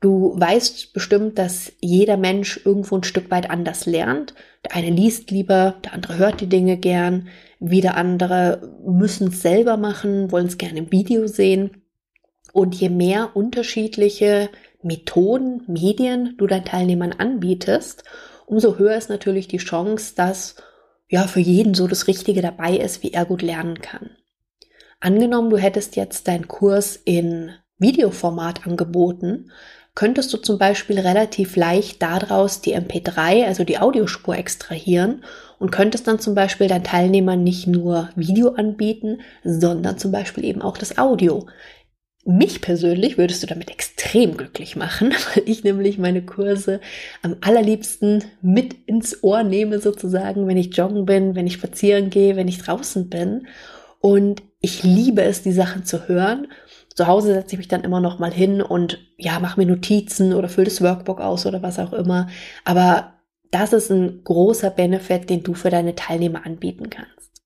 Du 0.00 0.34
weißt 0.36 0.92
bestimmt, 0.92 1.38
dass 1.38 1.72
jeder 1.80 2.16
Mensch 2.16 2.60
irgendwo 2.64 2.96
ein 2.96 3.04
Stück 3.04 3.30
weit 3.30 3.48
anders 3.50 3.86
lernt. 3.86 4.34
Der 4.64 4.74
eine 4.74 4.90
liest 4.90 5.30
lieber, 5.30 5.76
der 5.84 5.92
andere 5.92 6.16
hört 6.16 6.40
die 6.40 6.48
Dinge 6.48 6.76
gern, 6.76 7.28
wieder 7.60 7.96
andere 7.96 8.76
müssen 8.84 9.28
es 9.28 9.42
selber 9.42 9.76
machen, 9.76 10.32
wollen 10.32 10.48
es 10.48 10.58
gerne 10.58 10.80
im 10.80 10.90
Video 10.90 11.28
sehen. 11.28 11.81
Und 12.52 12.74
je 12.74 12.90
mehr 12.90 13.30
unterschiedliche 13.34 14.50
Methoden, 14.82 15.62
Medien 15.66 16.36
du 16.36 16.46
deinen 16.46 16.64
Teilnehmern 16.64 17.12
anbietest, 17.12 18.04
umso 18.46 18.78
höher 18.78 18.96
ist 18.96 19.08
natürlich 19.08 19.48
die 19.48 19.58
Chance, 19.58 20.14
dass 20.14 20.56
ja 21.08 21.26
für 21.26 21.40
jeden 21.40 21.74
so 21.74 21.86
das 21.86 22.06
Richtige 22.06 22.42
dabei 22.42 22.76
ist, 22.76 23.02
wie 23.02 23.12
er 23.12 23.24
gut 23.24 23.42
lernen 23.42 23.80
kann. 23.80 24.10
Angenommen, 25.00 25.50
du 25.50 25.56
hättest 25.56 25.96
jetzt 25.96 26.28
deinen 26.28 26.48
Kurs 26.48 26.96
in 26.96 27.50
Videoformat 27.78 28.66
angeboten, 28.66 29.50
könntest 29.94 30.32
du 30.32 30.38
zum 30.38 30.58
Beispiel 30.58 30.98
relativ 30.98 31.56
leicht 31.56 32.00
daraus 32.02 32.60
die 32.60 32.76
MP3, 32.76 33.44
also 33.44 33.64
die 33.64 33.78
Audiospur 33.78 34.36
extrahieren 34.36 35.24
und 35.58 35.70
könntest 35.70 36.08
dann 36.08 36.18
zum 36.18 36.34
Beispiel 36.34 36.68
deinen 36.68 36.84
Teilnehmern 36.84 37.42
nicht 37.42 37.66
nur 37.66 38.08
Video 38.16 38.50
anbieten, 38.50 39.20
sondern 39.44 39.98
zum 39.98 40.12
Beispiel 40.12 40.44
eben 40.44 40.62
auch 40.62 40.78
das 40.78 40.96
Audio. 40.96 41.46
Mich 42.24 42.60
persönlich 42.60 43.18
würdest 43.18 43.42
du 43.42 43.48
damit 43.48 43.70
extrem 43.70 44.36
glücklich 44.36 44.76
machen, 44.76 45.12
weil 45.34 45.42
ich 45.46 45.64
nämlich 45.64 45.98
meine 45.98 46.22
Kurse 46.22 46.80
am 47.22 47.36
allerliebsten 47.40 48.24
mit 48.40 48.74
ins 48.86 49.24
Ohr 49.24 49.42
nehme 49.42 49.80
sozusagen, 49.80 50.46
wenn 50.46 50.56
ich 50.56 50.76
joggen 50.76 51.04
bin, 51.04 51.34
wenn 51.34 51.46
ich 51.46 51.54
spazieren 51.54 52.10
gehe, 52.10 52.36
wenn 52.36 52.48
ich 52.48 52.58
draußen 52.58 53.08
bin. 53.08 53.48
Und 54.00 54.42
ich 54.60 54.82
liebe 54.82 55.22
es, 55.22 55.42
die 55.42 55.52
Sachen 55.52 55.84
zu 55.84 56.08
hören. 56.08 56.48
Zu 56.94 57.06
Hause 57.06 57.34
setze 57.34 57.54
ich 57.54 57.58
mich 57.58 57.68
dann 57.68 57.84
immer 57.84 58.00
noch 58.00 58.18
mal 58.18 58.32
hin 58.32 58.62
und 58.62 58.98
ja, 59.16 59.40
mache 59.40 59.58
mir 59.58 59.66
Notizen 59.66 60.32
oder 60.34 60.48
fülle 60.48 60.66
das 60.66 60.82
Workbook 60.82 61.20
aus 61.20 61.46
oder 61.46 61.62
was 61.62 61.78
auch 61.78 61.92
immer. 61.92 62.28
Aber 62.64 63.14
das 63.50 63.72
ist 63.72 63.90
ein 63.90 64.22
großer 64.24 64.70
Benefit, 64.70 65.28
den 65.28 65.42
du 65.42 65.54
für 65.54 65.70
deine 65.70 65.94
Teilnehmer 65.94 66.46
anbieten 66.46 66.90
kannst. 66.90 67.42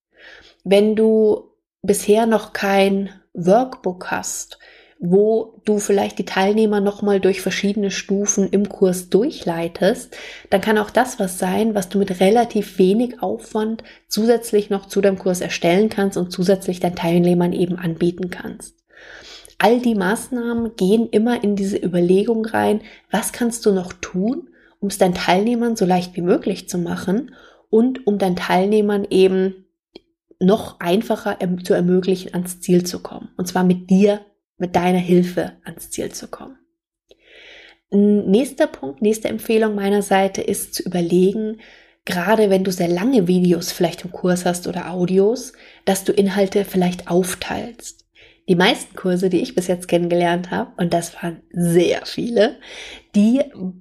Wenn 0.65 0.97
du 0.97 1.53
bisher 1.83 2.27
noch 2.27 2.53
kein 2.53 3.11
Workbook 3.37 4.11
hast, 4.11 4.59
wo 4.99 5.61
du 5.65 5.79
vielleicht 5.79 6.19
die 6.19 6.25
Teilnehmer 6.25 6.81
nochmal 6.81 7.21
durch 7.21 7.43
verschiedene 7.43 7.91
Stufen 7.91 8.49
im 8.49 8.69
Kurs 8.69 9.11
durchleitest, 9.11 10.17
dann 10.49 10.63
kann 10.63 10.79
auch 10.79 10.91
das 10.91 11.21
was 11.21 11.39
sein, 11.39 11.75
was 11.75 11.91
du 11.91 11.99
mit 11.99 12.21
relativ 12.21 12.79
wenig 12.79 13.23
Aufwand 13.23 13.85
zusätzlich 14.09 14.71
noch 14.71 14.87
zu 14.87 15.03
deinem 15.03 15.19
Kurs 15.19 15.43
erstellen 15.43 15.91
kannst 15.91 16.17
und 16.17 16.33
zusätzlich 16.33 16.81
deinen 16.81 16.97
Teilnehmern 16.97 17.53
eben 17.53 17.77
anbieten 17.77 18.31
kannst. 18.31 18.75
All 19.59 19.81
die 19.81 19.95
Maßnahmen 19.95 20.77
gehen 20.77 21.09
immer 21.11 21.43
in 21.43 21.57
diese 21.57 21.79
Überlegung 21.79 22.45
rein, 22.47 22.81
was 23.11 23.33
kannst 23.33 23.65
du 23.67 23.73
noch 23.73 23.93
tun, 23.93 24.49
um 24.81 24.89
es 24.89 24.99
deinen 24.99 25.15
Teilnehmern 25.15 25.77
so 25.77 25.85
leicht 25.85 26.17
wie 26.17 26.23
möglich 26.23 26.69
zu 26.69 26.79
machen 26.79 27.35
und 27.71 28.07
um 28.07 28.19
deinen 28.19 28.37
Teilnehmern 28.37 29.07
eben 29.11 29.66
noch 30.41 30.81
einfacher 30.81 31.39
zu 31.65 31.75
ermöglichen, 31.75 32.35
ans 32.35 32.61
Ziel 32.61 32.85
zu 32.85 33.01
kommen. 33.01 33.31
Und 33.37 33.47
zwar 33.47 33.65
mit 33.65 33.91
dir, 33.91 34.21
mit 34.59 34.77
deiner 34.77 34.99
Hilfe 34.99 35.53
ans 35.65 35.91
Ziel 35.91 36.13
zu 36.13 36.29
kommen. 36.29 36.59
Nächster 37.91 38.67
Punkt, 38.67 39.01
nächste 39.01 39.29
Empfehlung 39.29 39.75
meiner 39.75 40.03
Seite 40.03 40.43
ist 40.43 40.75
zu 40.75 40.83
überlegen, 40.83 41.61
gerade 42.05 42.51
wenn 42.51 42.65
du 42.65 42.73
sehr 42.73 42.89
lange 42.89 43.29
Videos 43.29 43.73
vielleicht 43.73 44.05
im 44.05 44.13
Kurs 44.13 44.45
hast 44.45 44.67
oder 44.67 44.91
Audios, 44.91 45.53
dass 45.85 46.05
du 46.05 46.13
Inhalte 46.13 46.65
vielleicht 46.65 47.09
aufteilst. 47.09 48.05
Die 48.49 48.55
meisten 48.55 48.95
Kurse, 48.95 49.29
die 49.29 49.41
ich 49.41 49.55
bis 49.55 49.67
jetzt 49.67 49.89
kennengelernt 49.89 50.51
habe, 50.51 50.73
und 50.77 50.95
das 50.95 51.15
waren 51.21 51.43
sehr 51.51 52.07
viele, 52.07 52.57
die 53.17 53.41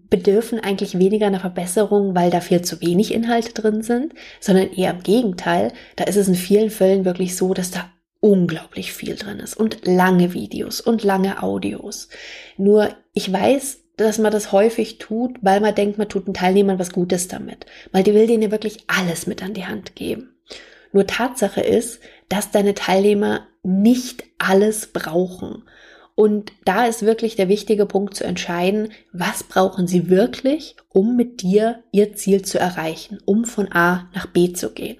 bedürfen 0.09 0.61
eigentlich 0.61 0.97
weniger 0.97 1.27
einer 1.27 1.41
Verbesserung, 1.41 2.15
weil 2.15 2.31
da 2.31 2.39
viel 2.39 2.61
zu 2.61 2.81
wenig 2.81 3.13
Inhalte 3.13 3.53
drin 3.53 3.83
sind, 3.83 4.13
sondern 4.39 4.71
eher 4.71 4.91
im 4.91 5.03
Gegenteil. 5.03 5.73
Da 5.97 6.05
ist 6.05 6.15
es 6.15 6.29
in 6.29 6.35
vielen 6.35 6.69
Fällen 6.69 7.03
wirklich 7.03 7.35
so, 7.35 7.53
dass 7.53 7.69
da 7.69 7.89
unglaublich 8.21 8.93
viel 8.93 9.15
drin 9.15 9.39
ist 9.39 9.55
und 9.55 9.85
lange 9.85 10.33
Videos 10.33 10.79
und 10.79 11.03
lange 11.03 11.43
Audios. 11.43 12.07
Nur 12.57 12.89
ich 13.13 13.31
weiß, 13.31 13.79
dass 13.97 14.17
man 14.17 14.31
das 14.31 14.51
häufig 14.53 14.97
tut, 14.97 15.37
weil 15.41 15.59
man 15.59 15.75
denkt, 15.75 15.97
man 15.97 16.09
tut 16.09 16.27
den 16.27 16.33
Teilnehmern 16.33 16.79
was 16.79 16.91
Gutes 16.91 17.27
damit. 17.27 17.65
Weil 17.91 18.03
die 18.03 18.13
will 18.13 18.27
denen 18.27 18.43
ja 18.43 18.51
wirklich 18.51 18.85
alles 18.87 19.27
mit 19.27 19.43
an 19.43 19.53
die 19.53 19.65
Hand 19.65 19.95
geben. 19.95 20.33
Nur 20.91 21.07
Tatsache 21.07 21.61
ist, 21.61 21.99
dass 22.29 22.51
deine 22.51 22.73
Teilnehmer 22.73 23.47
nicht 23.63 24.23
alles 24.37 24.87
brauchen. 24.87 25.63
Und 26.15 26.53
da 26.63 26.85
ist 26.85 27.03
wirklich 27.03 27.35
der 27.35 27.49
wichtige 27.49 27.85
Punkt 27.85 28.15
zu 28.15 28.23
entscheiden, 28.23 28.89
was 29.11 29.43
brauchen 29.43 29.85
sie 29.85 30.09
wirklich, 30.09 30.77
um 30.89 31.17
mit 31.17 31.41
dir 31.41 31.83
ihr 31.91 32.13
Ziel 32.15 32.41
zu 32.41 32.57
erreichen, 32.57 33.19
um 33.25 33.43
von 33.43 33.71
A 33.73 34.09
nach 34.13 34.25
B 34.27 34.53
zu 34.53 34.71
gehen. 34.71 34.97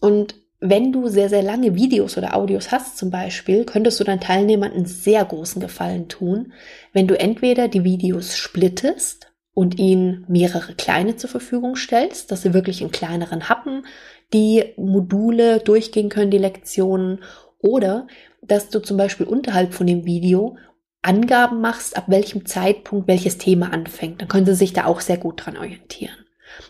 Und 0.00 0.34
wenn 0.58 0.90
du 0.92 1.08
sehr, 1.08 1.28
sehr 1.28 1.42
lange 1.42 1.74
Videos 1.74 2.16
oder 2.16 2.34
Audios 2.34 2.70
hast 2.70 2.96
zum 2.96 3.10
Beispiel, 3.10 3.64
könntest 3.64 4.00
du 4.00 4.04
deinen 4.04 4.20
Teilnehmern 4.20 4.72
einen 4.72 4.86
sehr 4.86 5.22
großen 5.24 5.60
Gefallen 5.60 6.08
tun, 6.08 6.52
wenn 6.92 7.08
du 7.08 7.18
entweder 7.18 7.68
die 7.68 7.84
Videos 7.84 8.36
splittest 8.36 9.32
und 9.54 9.78
ihnen 9.78 10.24
mehrere 10.28 10.74
kleine 10.74 11.16
zur 11.16 11.28
Verfügung 11.28 11.76
stellst, 11.76 12.30
dass 12.30 12.42
sie 12.42 12.54
wirklich 12.54 12.80
in 12.80 12.90
kleineren 12.90 13.50
Happen 13.50 13.84
die 14.32 14.64
Module 14.76 15.58
durchgehen 15.58 16.08
können, 16.08 16.30
die 16.30 16.38
Lektionen, 16.38 17.18
oder 17.62 18.08
dass 18.42 18.68
du 18.68 18.80
zum 18.80 18.96
Beispiel 18.96 19.26
unterhalb 19.26 19.72
von 19.72 19.86
dem 19.86 20.04
Video 20.04 20.56
Angaben 21.00 21.60
machst, 21.60 21.96
ab 21.96 22.04
welchem 22.06 22.46
Zeitpunkt 22.46 23.08
welches 23.08 23.38
Thema 23.38 23.72
anfängt. 23.72 24.20
Dann 24.20 24.28
können 24.28 24.46
sie 24.46 24.54
sich 24.54 24.72
da 24.72 24.84
auch 24.84 25.00
sehr 25.00 25.16
gut 25.16 25.44
dran 25.44 25.56
orientieren. 25.56 26.14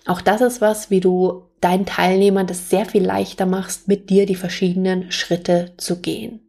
Auch 0.07 0.21
das 0.21 0.41
ist 0.41 0.61
was, 0.61 0.91
wie 0.91 1.00
du 1.00 1.45
deinen 1.61 1.87
Teilnehmern 1.87 2.47
das 2.47 2.71
sehr 2.71 2.87
viel 2.87 3.05
leichter 3.05 3.47
machst, 3.47 3.88
mit 3.88 4.09
dir 4.09 4.25
die 4.26 4.35
verschiedenen 4.35 5.12
Schritte 5.12 5.75
zu 5.76 6.00
gehen. 6.00 6.41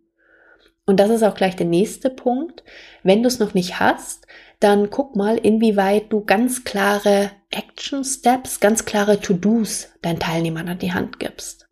Und 0.85 0.99
das 0.99 1.09
ist 1.09 1.23
auch 1.23 1.35
gleich 1.35 1.55
der 1.55 1.65
nächste 1.65 2.09
Punkt. 2.09 2.63
Wenn 3.03 3.21
du 3.21 3.27
es 3.27 3.39
noch 3.39 3.53
nicht 3.53 3.79
hast, 3.79 4.27
dann 4.59 4.89
guck 4.89 5.15
mal, 5.15 5.37
inwieweit 5.37 6.11
du 6.11 6.23
ganz 6.23 6.63
klare 6.63 7.31
Action 7.51 8.03
Steps, 8.03 8.59
ganz 8.59 8.85
klare 8.85 9.19
To-Dos 9.19 9.89
deinen 10.01 10.19
Teilnehmern 10.19 10.69
an 10.69 10.79
die 10.79 10.93
Hand 10.93 11.19
gibst. 11.19 11.62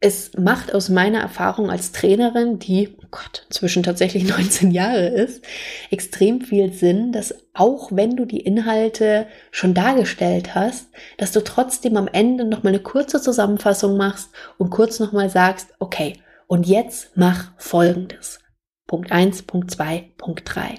Es 0.00 0.30
macht 0.38 0.72
aus 0.72 0.90
meiner 0.90 1.18
Erfahrung 1.18 1.70
als 1.70 1.90
Trainerin, 1.90 2.60
die, 2.60 2.96
oh 3.02 3.06
Gott, 3.10 3.44
inzwischen 3.48 3.82
tatsächlich 3.82 4.24
19 4.28 4.70
Jahre 4.70 5.08
ist, 5.08 5.44
extrem 5.90 6.40
viel 6.40 6.72
Sinn, 6.72 7.10
dass 7.10 7.34
auch 7.52 7.90
wenn 7.90 8.14
du 8.16 8.24
die 8.24 8.40
Inhalte 8.40 9.26
schon 9.50 9.74
dargestellt 9.74 10.54
hast, 10.54 10.88
dass 11.16 11.32
du 11.32 11.42
trotzdem 11.42 11.96
am 11.96 12.06
Ende 12.06 12.44
nochmal 12.44 12.74
eine 12.74 12.82
kurze 12.82 13.20
Zusammenfassung 13.20 13.96
machst 13.96 14.30
und 14.56 14.70
kurz 14.70 15.00
nochmal 15.00 15.30
sagst, 15.30 15.74
okay, 15.80 16.14
und 16.46 16.66
jetzt 16.68 17.16
mach 17.16 17.50
Folgendes. 17.56 18.38
Punkt 18.86 19.10
eins, 19.10 19.42
Punkt 19.42 19.72
zwei, 19.72 20.12
Punkt 20.16 20.42
drei. 20.44 20.76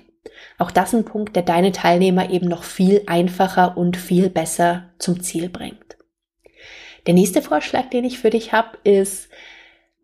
Auch 0.57 0.71
das 0.71 0.93
ein 0.93 1.03
Punkt, 1.03 1.35
der 1.35 1.43
deine 1.43 1.73
Teilnehmer 1.73 2.29
eben 2.29 2.47
noch 2.47 2.63
viel 2.63 3.03
einfacher 3.05 3.77
und 3.77 3.97
viel 3.97 4.29
besser 4.29 4.89
zum 4.97 5.21
Ziel 5.21 5.49
bringt. 5.49 5.88
Der 7.09 7.15
nächste 7.15 7.41
Vorschlag, 7.41 7.89
den 7.89 8.03
ich 8.03 8.19
für 8.19 8.29
dich 8.29 8.53
habe, 8.53 8.77
ist, 8.83 9.29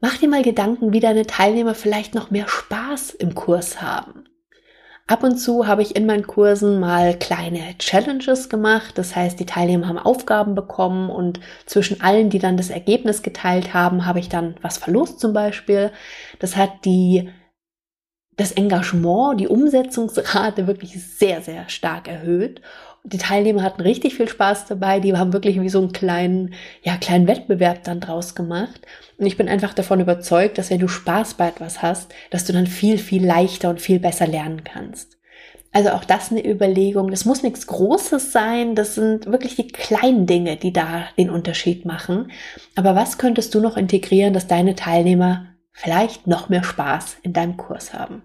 mach 0.01 0.17
dir 0.17 0.27
mal 0.27 0.41
Gedanken, 0.41 0.91
wie 0.91 0.99
deine 0.99 1.27
Teilnehmer 1.27 1.75
vielleicht 1.75 2.15
noch 2.15 2.31
mehr 2.31 2.47
Spaß 2.47 3.11
im 3.11 3.35
Kurs 3.35 3.79
haben. 3.79 4.23
Ab 5.05 5.23
und 5.23 5.37
zu 5.37 5.67
habe 5.67 5.83
ich 5.83 5.95
in 5.95 6.07
meinen 6.07 6.25
Kursen 6.25 6.79
mal 6.79 7.13
kleine 7.13 7.77
Challenges 7.77 8.49
gemacht. 8.49 8.97
Das 8.97 9.15
heißt, 9.15 9.39
die 9.39 9.45
Teilnehmer 9.45 9.87
haben 9.87 9.99
Aufgaben 9.99 10.55
bekommen 10.55 11.11
und 11.11 11.39
zwischen 11.67 12.01
allen, 12.01 12.31
die 12.31 12.39
dann 12.39 12.57
das 12.57 12.71
Ergebnis 12.71 13.21
geteilt 13.21 13.75
haben, 13.75 14.07
habe 14.07 14.17
ich 14.17 14.27
dann 14.27 14.55
was 14.63 14.79
verlost 14.79 15.19
zum 15.19 15.31
Beispiel. 15.31 15.91
Das 16.39 16.55
hat 16.55 16.85
die 16.85 17.29
das 18.35 18.51
Engagement, 18.51 19.39
die 19.39 19.47
Umsetzungsrate 19.47 20.65
wirklich 20.65 20.99
sehr, 21.05 21.41
sehr 21.41 21.69
stark 21.69 22.07
erhöht. 22.07 22.61
Die 23.05 23.17
Teilnehmer 23.17 23.63
hatten 23.63 23.81
richtig 23.81 24.15
viel 24.15 24.27
Spaß 24.27 24.65
dabei. 24.65 24.99
Die 24.99 25.15
haben 25.15 25.31
wirklich 25.31 25.61
wie 25.61 25.69
so 25.69 25.79
einen 25.79 25.91
kleinen, 25.91 26.53
ja, 26.83 26.97
kleinen 26.97 27.27
Wettbewerb 27.27 27.83
dann 27.83 27.99
draus 27.99 28.35
gemacht. 28.35 28.81
Und 29.17 29.25
ich 29.25 29.37
bin 29.37 29.47
einfach 29.47 29.73
davon 29.73 29.99
überzeugt, 29.99 30.57
dass 30.57 30.69
wenn 30.69 30.79
du 30.79 30.87
Spaß 30.87 31.35
bei 31.35 31.47
etwas 31.47 31.81
hast, 31.81 32.13
dass 32.31 32.45
du 32.45 32.53
dann 32.53 32.67
viel, 32.67 32.97
viel 32.97 33.25
leichter 33.25 33.69
und 33.69 33.79
viel 33.79 33.99
besser 33.99 34.27
lernen 34.27 34.63
kannst. 34.63 35.17
Also 35.71 35.89
auch 35.89 36.05
das 36.05 36.31
eine 36.31 36.45
Überlegung. 36.45 37.11
Das 37.11 37.25
muss 37.25 37.43
nichts 37.43 37.67
Großes 37.67 38.31
sein. 38.31 38.75
Das 38.75 38.95
sind 38.95 39.27
wirklich 39.27 39.55
die 39.55 39.67
kleinen 39.67 40.25
Dinge, 40.25 40.57
die 40.57 40.73
da 40.73 41.05
den 41.17 41.29
Unterschied 41.29 41.85
machen. 41.85 42.31
Aber 42.75 42.95
was 42.95 43.17
könntest 43.17 43.53
du 43.53 43.59
noch 43.59 43.77
integrieren, 43.77 44.33
dass 44.33 44.47
deine 44.47 44.75
Teilnehmer 44.75 45.47
vielleicht 45.75 46.25
noch 46.25 46.49
mehr 46.49 46.63
Spaß 46.63 47.17
in 47.21 47.33
deinem 47.33 47.57
Kurs 47.57 47.93
haben. 47.93 48.23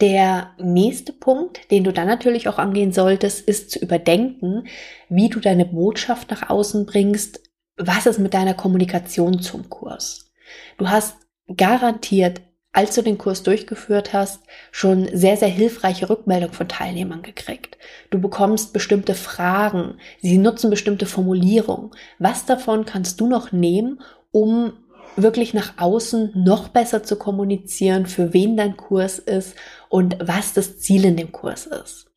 Der 0.00 0.50
nächste 0.58 1.12
Punkt, 1.12 1.70
den 1.70 1.84
du 1.84 1.92
dann 1.92 2.06
natürlich 2.06 2.48
auch 2.48 2.58
angehen 2.58 2.92
solltest, 2.92 3.48
ist 3.48 3.70
zu 3.70 3.78
überdenken, 3.78 4.66
wie 5.08 5.30
du 5.30 5.40
deine 5.40 5.64
Botschaft 5.64 6.30
nach 6.30 6.50
außen 6.50 6.84
bringst. 6.84 7.40
Was 7.78 8.06
ist 8.06 8.18
mit 8.18 8.34
deiner 8.34 8.54
Kommunikation 8.54 9.40
zum 9.40 9.70
Kurs? 9.70 10.32
Du 10.76 10.88
hast 10.90 11.16
garantiert, 11.56 12.42
als 12.72 12.94
du 12.94 13.00
den 13.00 13.16
Kurs 13.16 13.42
durchgeführt 13.42 14.12
hast, 14.12 14.42
schon 14.70 15.08
sehr, 15.10 15.38
sehr 15.38 15.48
hilfreiche 15.48 16.10
Rückmeldung 16.10 16.52
von 16.52 16.68
Teilnehmern 16.68 17.22
gekriegt. 17.22 17.78
Du 18.10 18.20
bekommst 18.20 18.74
bestimmte 18.74 19.14
Fragen, 19.14 19.94
sie 20.20 20.36
nutzen 20.36 20.68
bestimmte 20.68 21.06
Formulierungen. 21.06 21.92
Was 22.18 22.44
davon 22.44 22.84
kannst 22.84 23.18
du 23.20 23.28
noch 23.28 23.50
nehmen, 23.50 24.02
um 24.30 24.74
wirklich 25.16 25.54
nach 25.54 25.78
außen 25.78 26.32
noch 26.34 26.68
besser 26.68 27.02
zu 27.02 27.16
kommunizieren, 27.16 28.04
für 28.06 28.34
wen 28.34 28.56
dein 28.56 28.76
Kurs 28.76 29.18
ist 29.18 29.56
und 29.96 30.18
was 30.20 30.52
das 30.52 30.78
Ziel 30.78 31.06
in 31.06 31.16
dem 31.16 31.32
Kurs 31.32 31.64
ist. 31.64 32.10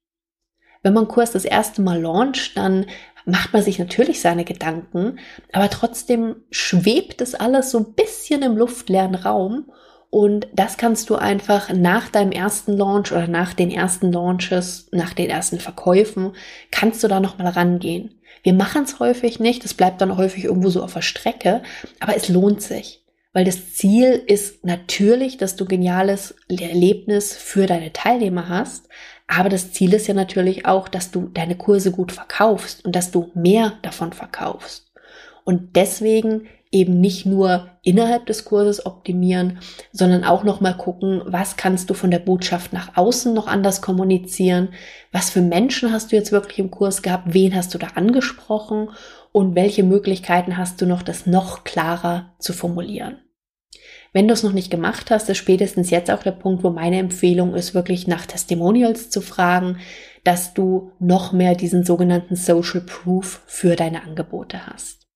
Wenn 0.84 0.94
man 0.94 1.08
Kurs 1.08 1.32
das 1.32 1.46
erste 1.46 1.82
Mal 1.82 2.02
launcht, 2.02 2.58
dann 2.58 2.88
macht 3.24 3.54
man 3.54 3.62
sich 3.62 3.80
natürlich 3.80 4.20
seine 4.20 4.44
Gedanken, 4.44 5.18
aber 5.54 5.70
trotzdem 5.70 6.44
schwebt 6.52 7.22
es 7.22 7.36
alles 7.36 7.72
so 7.72 7.78
ein 7.78 7.94
bisschen 7.94 8.42
im 8.42 8.58
luftleeren 8.58 9.16
Raum 9.16 9.72
und 10.10 10.50
das 10.54 10.76
kannst 10.76 11.10
du 11.10 11.16
einfach 11.16 11.72
nach 11.72 12.10
deinem 12.10 12.34
ersten 12.34 12.74
Launch 12.74 13.14
oder 13.14 13.30
nach 13.30 13.54
den 13.54 13.72
ersten 13.72 14.12
Launches, 14.12 14.90
nach 14.92 15.14
den 15.14 15.30
ersten 15.30 15.62
Verkäufen, 15.62 16.34
kannst 16.72 17.02
du 17.02 17.08
da 17.08 17.22
nochmal 17.22 17.48
rangehen. 17.48 18.20
Wir 18.44 18.52
machen 18.52 18.84
es 18.84 19.00
häufig 19.00 19.40
nicht, 19.40 19.64
es 19.64 19.74
bleibt 19.74 20.02
dann 20.02 20.18
häufig 20.18 20.44
irgendwo 20.44 20.68
so 20.68 20.84
auf 20.84 20.96
der 20.96 21.02
Strecke, 21.02 21.64
aber 22.02 22.18
es 22.18 22.28
lohnt 22.28 22.62
sich. 22.62 23.06
Weil 23.40 23.46
das 23.46 23.74
Ziel 23.74 24.22
ist 24.28 24.66
natürlich, 24.66 25.38
dass 25.38 25.56
du 25.56 25.64
geniales 25.64 26.36
Erlebnis 26.50 27.38
für 27.38 27.68
deine 27.68 27.94
Teilnehmer 27.94 28.50
hast. 28.50 28.90
Aber 29.28 29.48
das 29.48 29.72
Ziel 29.72 29.94
ist 29.94 30.08
ja 30.10 30.14
natürlich 30.14 30.66
auch, 30.66 30.90
dass 30.90 31.12
du 31.12 31.30
deine 31.34 31.56
Kurse 31.56 31.92
gut 31.92 32.12
verkaufst 32.12 32.84
und 32.84 32.98
dass 32.98 33.12
du 33.12 33.32
mehr 33.36 33.78
davon 33.82 34.12
verkaufst. 34.12 34.92
Und 35.46 35.78
deswegen 35.78 36.50
eben 36.70 37.00
nicht 37.00 37.26
nur 37.26 37.70
innerhalb 37.82 38.26
des 38.26 38.44
Kurses 38.44 38.86
optimieren, 38.86 39.60
sondern 39.94 40.26
auch 40.26 40.44
noch 40.44 40.60
mal 40.60 40.76
gucken, 40.76 41.22
was 41.26 41.56
kannst 41.56 41.90
du 41.90 41.94
von 41.94 42.12
der 42.12 42.20
Botschaft 42.20 42.74
nach 42.74 42.98
außen 42.98 43.34
noch 43.34 43.48
anders 43.48 43.82
kommunizieren? 43.82 44.68
Was 45.14 45.30
für 45.30 45.42
Menschen 45.42 45.94
hast 45.94 46.12
du 46.12 46.18
jetzt 46.18 46.34
wirklich 46.34 46.60
im 46.60 46.72
Kurs 46.72 47.04
gehabt? 47.04 47.34
Wen 47.34 47.56
hast 47.56 47.74
du 47.74 47.78
da 47.78 47.88
angesprochen? 47.96 48.90
Und 49.32 49.56
welche 49.56 49.84
Möglichkeiten 49.84 50.58
hast 50.58 50.82
du 50.82 50.86
noch, 50.86 51.04
das 51.04 51.26
noch 51.26 51.64
klarer 51.64 52.34
zu 52.38 52.52
formulieren? 52.52 53.20
Wenn 54.12 54.28
du 54.28 54.34
es 54.34 54.44
noch 54.44 54.54
nicht 54.54 54.72
gemacht 54.72 55.12
hast, 55.12 55.30
ist 55.30 55.38
spätestens 55.38 55.90
jetzt 55.90 56.10
auch 56.10 56.24
der 56.24 56.32
Punkt, 56.32 56.64
wo 56.64 56.72
meine 56.72 56.98
Empfehlung 56.98 57.54
ist, 57.54 57.74
wirklich 57.74 58.08
nach 58.08 58.26
Testimonials 58.26 59.10
zu 59.10 59.22
fragen, 59.22 59.78
dass 60.24 60.54
du 60.54 60.92
noch 61.00 61.32
mehr 61.32 61.56
diesen 61.56 61.84
sogenannten 61.84 62.36
Social 62.36 62.82
Proof 62.82 63.42
für 63.46 63.76
deine 63.76 64.04
Angebote 64.04 64.66
hast. 64.66 65.08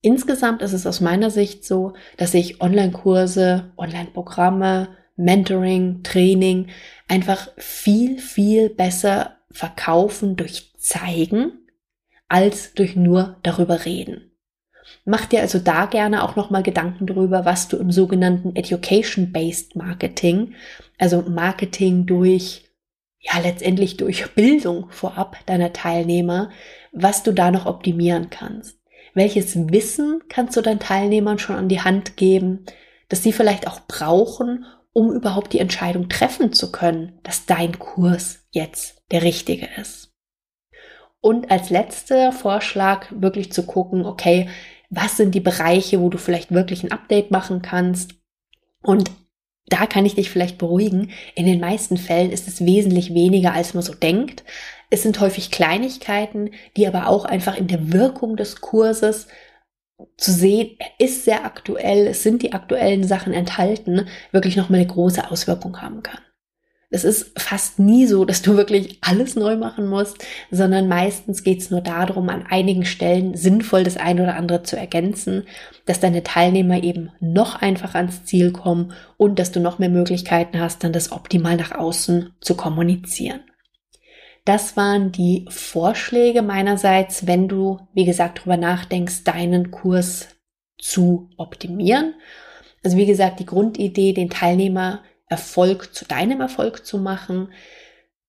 Insgesamt 0.00 0.60
ist 0.60 0.74
es 0.74 0.86
aus 0.86 1.00
meiner 1.00 1.30
Sicht 1.30 1.64
so, 1.64 1.94
dass 2.18 2.34
ich 2.34 2.60
Online-Kurse, 2.60 3.72
Online-Programme, 3.78 4.88
Mentoring, 5.16 6.02
Training 6.02 6.68
einfach 7.08 7.48
viel, 7.56 8.18
viel 8.18 8.68
besser 8.68 9.38
verkaufen 9.50 10.36
durch 10.36 10.74
zeigen 10.76 11.52
als 12.28 12.74
durch 12.74 12.96
nur 12.96 13.38
darüber 13.42 13.84
reden. 13.84 14.33
Mach 15.04 15.26
dir 15.26 15.40
also 15.40 15.58
da 15.58 15.86
gerne 15.86 16.22
auch 16.22 16.36
nochmal 16.36 16.62
Gedanken 16.62 17.06
darüber, 17.06 17.44
was 17.44 17.68
du 17.68 17.76
im 17.76 17.90
sogenannten 17.90 18.56
Education-Based 18.56 19.76
Marketing, 19.76 20.54
also 20.98 21.22
Marketing 21.22 22.06
durch, 22.06 22.64
ja, 23.20 23.38
letztendlich 23.38 23.96
durch 23.96 24.34
Bildung 24.34 24.90
vorab 24.90 25.36
deiner 25.46 25.72
Teilnehmer, 25.72 26.50
was 26.92 27.22
du 27.22 27.32
da 27.32 27.50
noch 27.50 27.66
optimieren 27.66 28.30
kannst. 28.30 28.78
Welches 29.14 29.56
Wissen 29.70 30.22
kannst 30.28 30.56
du 30.56 30.60
deinen 30.60 30.80
Teilnehmern 30.80 31.38
schon 31.38 31.56
an 31.56 31.68
die 31.68 31.80
Hand 31.80 32.16
geben, 32.16 32.64
dass 33.08 33.22
sie 33.22 33.32
vielleicht 33.32 33.66
auch 33.68 33.80
brauchen, 33.86 34.64
um 34.92 35.12
überhaupt 35.12 35.52
die 35.52 35.60
Entscheidung 35.60 36.08
treffen 36.08 36.52
zu 36.52 36.72
können, 36.72 37.18
dass 37.22 37.46
dein 37.46 37.78
Kurs 37.78 38.46
jetzt 38.50 39.02
der 39.10 39.22
richtige 39.22 39.68
ist? 39.80 40.12
Und 41.20 41.50
als 41.50 41.70
letzter 41.70 42.32
Vorschlag 42.32 43.06
wirklich 43.10 43.50
zu 43.50 43.64
gucken, 43.64 44.04
okay, 44.04 44.50
was 44.94 45.16
sind 45.16 45.34
die 45.34 45.40
Bereiche, 45.40 46.00
wo 46.00 46.08
du 46.08 46.18
vielleicht 46.18 46.52
wirklich 46.52 46.82
ein 46.82 46.92
Update 46.92 47.30
machen 47.30 47.62
kannst? 47.62 48.14
Und 48.82 49.10
da 49.66 49.86
kann 49.86 50.04
ich 50.04 50.14
dich 50.14 50.30
vielleicht 50.30 50.58
beruhigen. 50.58 51.10
In 51.34 51.46
den 51.46 51.60
meisten 51.60 51.96
Fällen 51.96 52.30
ist 52.30 52.48
es 52.48 52.64
wesentlich 52.64 53.14
weniger, 53.14 53.52
als 53.52 53.74
man 53.74 53.82
so 53.82 53.94
denkt. 53.94 54.44
Es 54.90 55.02
sind 55.02 55.20
häufig 55.20 55.50
Kleinigkeiten, 55.50 56.50
die 56.76 56.86
aber 56.86 57.08
auch 57.08 57.24
einfach 57.24 57.56
in 57.56 57.66
der 57.66 57.92
Wirkung 57.92 58.36
des 58.36 58.60
Kurses 58.60 59.26
zu 60.16 60.32
sehen, 60.32 60.76
er 60.78 61.06
ist 61.06 61.24
sehr 61.24 61.44
aktuell, 61.44 62.06
es 62.08 62.22
sind 62.22 62.42
die 62.42 62.52
aktuellen 62.52 63.04
Sachen 63.04 63.32
enthalten, 63.32 64.08
wirklich 64.32 64.56
nochmal 64.56 64.80
eine 64.80 64.88
große 64.88 65.30
Auswirkung 65.30 65.80
haben 65.80 66.02
kann. 66.02 66.20
Es 66.94 67.02
ist 67.02 67.32
fast 67.36 67.80
nie 67.80 68.06
so, 68.06 68.24
dass 68.24 68.40
du 68.40 68.56
wirklich 68.56 68.98
alles 69.00 69.34
neu 69.34 69.56
machen 69.56 69.88
musst, 69.88 70.24
sondern 70.52 70.86
meistens 70.86 71.42
geht 71.42 71.60
es 71.60 71.72
nur 71.72 71.80
darum, 71.80 72.28
an 72.28 72.46
einigen 72.48 72.84
Stellen 72.84 73.36
sinnvoll 73.36 73.82
das 73.82 73.96
eine 73.96 74.22
oder 74.22 74.36
andere 74.36 74.62
zu 74.62 74.76
ergänzen, 74.76 75.42
dass 75.86 75.98
deine 75.98 76.22
Teilnehmer 76.22 76.84
eben 76.84 77.10
noch 77.18 77.60
einfacher 77.60 77.98
ans 77.98 78.24
Ziel 78.24 78.52
kommen 78.52 78.92
und 79.16 79.40
dass 79.40 79.50
du 79.50 79.58
noch 79.58 79.80
mehr 79.80 79.88
Möglichkeiten 79.88 80.60
hast, 80.60 80.84
dann 80.84 80.92
das 80.92 81.10
optimal 81.10 81.56
nach 81.56 81.72
außen 81.72 82.32
zu 82.40 82.54
kommunizieren. 82.54 83.40
Das 84.44 84.76
waren 84.76 85.10
die 85.10 85.46
Vorschläge 85.48 86.42
meinerseits, 86.42 87.26
wenn 87.26 87.48
du, 87.48 87.80
wie 87.92 88.04
gesagt, 88.04 88.38
darüber 88.38 88.56
nachdenkst, 88.56 89.24
deinen 89.24 89.72
Kurs 89.72 90.28
zu 90.78 91.28
optimieren. 91.38 92.14
Also 92.84 92.96
wie 92.96 93.06
gesagt, 93.06 93.40
die 93.40 93.46
Grundidee, 93.46 94.12
den 94.12 94.30
Teilnehmer 94.30 95.02
Erfolg 95.28 95.94
zu 95.94 96.04
deinem 96.04 96.40
Erfolg 96.40 96.84
zu 96.86 96.98
machen, 96.98 97.48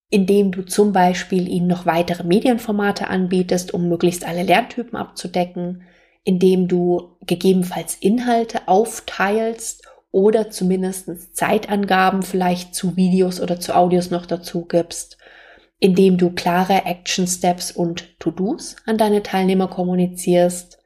indem 0.09 0.51
du 0.51 0.63
zum 0.63 0.93
Beispiel 0.93 1.47
ihnen 1.47 1.67
noch 1.67 1.85
weitere 1.85 2.23
Medienformate 2.23 3.07
anbietest, 3.07 3.73
um 3.73 3.89
möglichst 3.89 4.25
alle 4.25 4.43
Lerntypen 4.43 4.95
abzudecken, 4.95 5.83
indem 6.23 6.67
du 6.67 7.17
gegebenenfalls 7.21 7.95
Inhalte 7.95 8.67
aufteilst 8.67 9.83
oder 10.11 10.49
zumindest 10.49 11.35
Zeitangaben 11.35 12.23
vielleicht 12.23 12.73
zu 12.73 12.95
Videos 12.95 13.41
oder 13.41 13.59
zu 13.59 13.75
Audios 13.75 14.11
noch 14.11 14.25
dazu 14.25 14.65
gibst, 14.65 15.17
indem 15.79 16.17
du 16.17 16.31
klare 16.31 16.85
Action 16.85 17.27
Steps 17.27 17.71
und 17.71 18.19
To-Dos 18.19 18.77
an 18.85 18.97
deine 18.97 19.23
Teilnehmer 19.23 19.67
kommunizierst, 19.67 20.79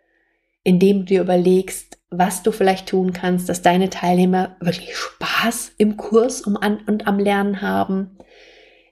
indem 0.70 1.00
du 1.00 1.06
dir 1.06 1.22
überlegst, 1.22 1.98
was 2.12 2.44
du 2.44 2.52
vielleicht 2.52 2.90
tun 2.90 3.12
kannst, 3.12 3.50
dass 3.50 3.64
deine 3.64 3.90
Teilnehmer 3.90 4.56
wirklich 4.60 4.96
Spaß 4.96 5.72
im 5.80 5.98
Kurs 5.98 6.42
um 6.42 6.58
an 6.58 6.82
und 6.86 7.08
am 7.08 7.18
Lernen 7.18 7.64
haben, 7.64 8.20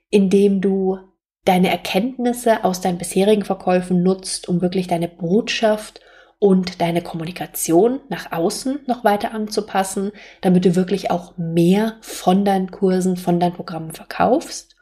indem 0.10 0.60
du 0.60 0.98
deine 1.46 1.70
Erkenntnisse 1.70 2.64
aus 2.64 2.82
deinen 2.82 2.98
bisherigen 2.98 3.46
Verkäufen 3.46 4.02
nutzt, 4.02 4.50
um 4.50 4.60
wirklich 4.64 4.88
deine 4.88 5.08
Botschaft 5.08 6.02
und 6.40 6.82
deine 6.82 7.04
Kommunikation 7.04 8.00
nach 8.10 8.32
außen 8.32 8.80
noch 8.88 9.04
weiter 9.04 9.36
anzupassen, 9.36 10.12
damit 10.42 10.66
du 10.66 10.76
wirklich 10.76 11.12
auch 11.12 11.38
mehr 11.38 11.98
von 12.02 12.44
deinen 12.44 12.72
Kursen, 12.72 13.18
von 13.18 13.40
deinen 13.40 13.54
Programmen 13.54 13.92
verkaufst 13.92 14.77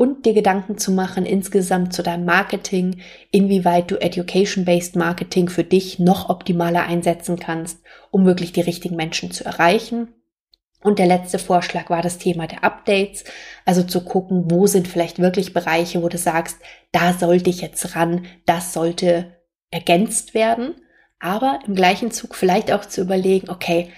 und 0.00 0.24
dir 0.24 0.32
Gedanken 0.32 0.78
zu 0.78 0.92
machen 0.92 1.26
insgesamt 1.26 1.92
zu 1.92 2.02
deinem 2.02 2.24
Marketing, 2.24 3.02
inwieweit 3.32 3.90
du 3.90 4.00
Education-Based 4.00 4.96
Marketing 4.96 5.50
für 5.50 5.62
dich 5.62 5.98
noch 5.98 6.30
optimaler 6.30 6.84
einsetzen 6.84 7.38
kannst, 7.38 7.80
um 8.10 8.24
wirklich 8.24 8.52
die 8.52 8.62
richtigen 8.62 8.96
Menschen 8.96 9.30
zu 9.30 9.44
erreichen. 9.44 10.08
Und 10.82 10.98
der 10.98 11.04
letzte 11.04 11.38
Vorschlag 11.38 11.90
war 11.90 12.00
das 12.00 12.16
Thema 12.16 12.46
der 12.46 12.64
Updates, 12.64 13.24
also 13.66 13.82
zu 13.82 14.02
gucken, 14.02 14.50
wo 14.50 14.66
sind 14.66 14.88
vielleicht 14.88 15.18
wirklich 15.18 15.52
Bereiche, 15.52 16.02
wo 16.02 16.08
du 16.08 16.16
sagst, 16.16 16.56
da 16.92 17.12
sollte 17.12 17.50
ich 17.50 17.60
jetzt 17.60 17.94
ran, 17.94 18.24
das 18.46 18.72
sollte 18.72 19.36
ergänzt 19.70 20.32
werden, 20.32 20.76
aber 21.18 21.58
im 21.66 21.74
gleichen 21.74 22.10
Zug 22.10 22.36
vielleicht 22.36 22.72
auch 22.72 22.86
zu 22.86 23.02
überlegen, 23.02 23.50
okay, 23.50 23.90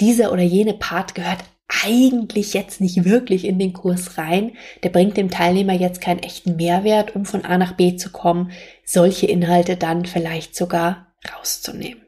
dieser 0.00 0.32
oder 0.32 0.42
jene 0.42 0.74
Part 0.74 1.14
gehört 1.14 1.44
eigentlich 1.68 2.54
jetzt 2.54 2.80
nicht 2.80 3.04
wirklich 3.04 3.44
in 3.44 3.58
den 3.58 3.72
Kurs 3.72 4.18
rein. 4.18 4.56
Der 4.82 4.90
bringt 4.90 5.16
dem 5.16 5.30
Teilnehmer 5.30 5.72
jetzt 5.72 6.00
keinen 6.00 6.22
echten 6.22 6.56
Mehrwert, 6.56 7.14
um 7.16 7.24
von 7.24 7.44
A 7.44 7.58
nach 7.58 7.72
B 7.72 7.96
zu 7.96 8.10
kommen, 8.10 8.52
solche 8.84 9.26
Inhalte 9.26 9.76
dann 9.76 10.04
vielleicht 10.04 10.54
sogar 10.54 11.14
rauszunehmen. 11.32 12.02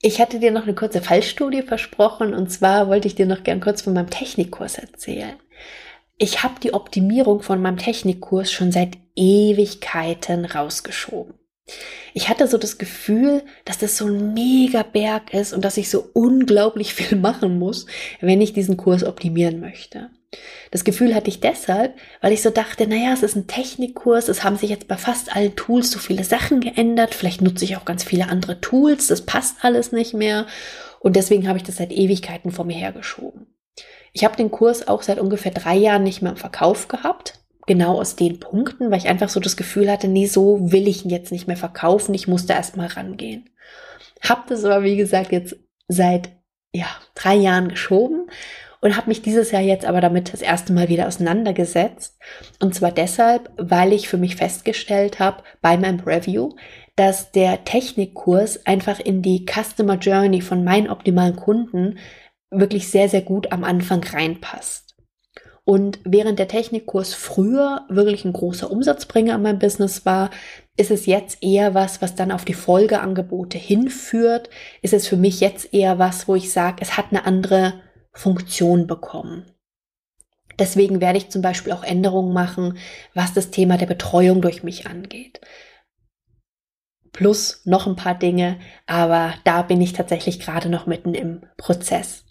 Ich 0.00 0.20
hatte 0.20 0.38
dir 0.38 0.52
noch 0.52 0.62
eine 0.62 0.74
kurze 0.74 1.02
Fallstudie 1.02 1.62
versprochen 1.62 2.32
und 2.32 2.50
zwar 2.50 2.88
wollte 2.88 3.08
ich 3.08 3.16
dir 3.16 3.26
noch 3.26 3.42
gern 3.42 3.60
kurz 3.60 3.82
von 3.82 3.94
meinem 3.94 4.10
Technikkurs 4.10 4.78
erzählen. 4.78 5.34
Ich 6.16 6.44
habe 6.44 6.60
die 6.60 6.72
Optimierung 6.72 7.42
von 7.42 7.60
meinem 7.60 7.78
Technikkurs 7.78 8.52
schon 8.52 8.70
seit 8.70 8.96
Ewigkeiten 9.16 10.44
rausgeschoben. 10.44 11.34
Ich 12.14 12.28
hatte 12.28 12.48
so 12.48 12.58
das 12.58 12.78
Gefühl, 12.78 13.42
dass 13.64 13.78
das 13.78 13.96
so 13.96 14.06
ein 14.06 14.34
mega 14.34 14.82
Berg 14.82 15.34
ist 15.34 15.52
und 15.52 15.64
dass 15.64 15.76
ich 15.76 15.90
so 15.90 16.08
unglaublich 16.12 16.94
viel 16.94 17.16
machen 17.20 17.58
muss, 17.58 17.86
wenn 18.20 18.40
ich 18.40 18.52
diesen 18.52 18.76
Kurs 18.76 19.04
optimieren 19.04 19.60
möchte. 19.60 20.10
Das 20.70 20.84
Gefühl 20.84 21.14
hatte 21.14 21.30
ich 21.30 21.40
deshalb, 21.40 21.96
weil 22.20 22.32
ich 22.32 22.42
so 22.42 22.50
dachte, 22.50 22.86
naja, 22.86 23.14
es 23.14 23.22
ist 23.22 23.34
ein 23.34 23.46
Technikkurs, 23.46 24.28
es 24.28 24.44
haben 24.44 24.56
sich 24.56 24.68
jetzt 24.68 24.86
bei 24.86 24.98
fast 24.98 25.34
allen 25.34 25.56
Tools 25.56 25.90
so 25.90 25.98
viele 25.98 26.24
Sachen 26.24 26.60
geändert, 26.60 27.14
vielleicht 27.14 27.40
nutze 27.40 27.64
ich 27.64 27.76
auch 27.76 27.86
ganz 27.86 28.04
viele 28.04 28.28
andere 28.28 28.60
Tools, 28.60 29.06
das 29.06 29.24
passt 29.24 29.56
alles 29.62 29.90
nicht 29.90 30.12
mehr 30.12 30.46
und 31.00 31.16
deswegen 31.16 31.48
habe 31.48 31.56
ich 31.56 31.64
das 31.64 31.76
seit 31.76 31.92
Ewigkeiten 31.92 32.50
vor 32.50 32.66
mir 32.66 32.76
hergeschoben. 32.76 33.46
Ich 34.12 34.24
habe 34.24 34.36
den 34.36 34.50
Kurs 34.50 34.86
auch 34.86 35.02
seit 35.02 35.18
ungefähr 35.18 35.52
drei 35.52 35.76
Jahren 35.76 36.02
nicht 36.02 36.20
mehr 36.20 36.32
im 36.32 36.36
Verkauf 36.36 36.88
gehabt, 36.88 37.37
genau 37.68 38.00
aus 38.00 38.16
den 38.16 38.40
Punkten, 38.40 38.90
weil 38.90 38.98
ich 38.98 39.06
einfach 39.06 39.28
so 39.28 39.38
das 39.38 39.56
Gefühl 39.56 39.88
hatte, 39.90 40.08
nee, 40.08 40.26
so 40.26 40.72
will 40.72 40.88
ich 40.88 41.04
ihn 41.04 41.10
jetzt 41.10 41.30
nicht 41.30 41.46
mehr 41.46 41.56
verkaufen, 41.56 42.14
ich 42.14 42.26
musste 42.26 42.54
erst 42.54 42.76
mal 42.76 42.88
rangehen. 42.88 43.48
Hab 44.20 44.48
das 44.48 44.64
aber, 44.64 44.82
wie 44.82 44.96
gesagt, 44.96 45.30
jetzt 45.30 45.56
seit 45.86 46.30
ja, 46.72 46.86
drei 47.14 47.36
Jahren 47.36 47.68
geschoben 47.68 48.28
und 48.80 48.96
habe 48.96 49.08
mich 49.08 49.22
dieses 49.22 49.50
Jahr 49.50 49.62
jetzt 49.62 49.84
aber 49.84 50.00
damit 50.00 50.32
das 50.32 50.42
erste 50.42 50.72
Mal 50.72 50.88
wieder 50.88 51.06
auseinandergesetzt. 51.06 52.18
Und 52.60 52.74
zwar 52.74 52.92
deshalb, 52.92 53.50
weil 53.56 53.92
ich 53.92 54.08
für 54.08 54.18
mich 54.18 54.36
festgestellt 54.36 55.18
habe 55.18 55.42
bei 55.60 55.76
meinem 55.76 56.00
Review, 56.00 56.50
dass 56.96 57.32
der 57.32 57.64
Technikkurs 57.64 58.66
einfach 58.66 59.00
in 59.00 59.22
die 59.22 59.46
Customer 59.46 59.94
Journey 59.94 60.40
von 60.40 60.64
meinen 60.64 60.90
optimalen 60.90 61.36
Kunden 61.36 61.98
wirklich 62.50 62.88
sehr, 62.88 63.08
sehr 63.08 63.22
gut 63.22 63.52
am 63.52 63.64
Anfang 63.64 64.02
reinpasst. 64.02 64.87
Und 65.68 66.00
während 66.02 66.38
der 66.38 66.48
Technikkurs 66.48 67.12
früher 67.12 67.84
wirklich 67.90 68.24
ein 68.24 68.32
großer 68.32 68.70
Umsatzbringer 68.70 69.34
in 69.34 69.42
meinem 69.42 69.58
Business 69.58 70.06
war, 70.06 70.30
ist 70.78 70.90
es 70.90 71.04
jetzt 71.04 71.42
eher 71.42 71.74
was, 71.74 72.00
was 72.00 72.14
dann 72.14 72.32
auf 72.32 72.46
die 72.46 72.54
Folgeangebote 72.54 73.58
hinführt? 73.58 74.48
Ist 74.80 74.94
es 74.94 75.06
für 75.06 75.18
mich 75.18 75.40
jetzt 75.40 75.74
eher 75.74 75.98
was, 75.98 76.26
wo 76.26 76.34
ich 76.36 76.54
sage, 76.54 76.78
es 76.80 76.96
hat 76.96 77.08
eine 77.10 77.26
andere 77.26 77.82
Funktion 78.14 78.86
bekommen? 78.86 79.44
Deswegen 80.58 81.02
werde 81.02 81.18
ich 81.18 81.28
zum 81.28 81.42
Beispiel 81.42 81.74
auch 81.74 81.84
Änderungen 81.84 82.32
machen, 82.32 82.78
was 83.12 83.34
das 83.34 83.50
Thema 83.50 83.76
der 83.76 83.84
Betreuung 83.84 84.40
durch 84.40 84.62
mich 84.62 84.86
angeht. 84.86 85.42
Plus 87.12 87.60
noch 87.66 87.86
ein 87.86 87.96
paar 87.96 88.18
Dinge, 88.18 88.58
aber 88.86 89.34
da 89.44 89.60
bin 89.60 89.82
ich 89.82 89.92
tatsächlich 89.92 90.40
gerade 90.40 90.70
noch 90.70 90.86
mitten 90.86 91.12
im 91.12 91.42
Prozess. 91.58 92.24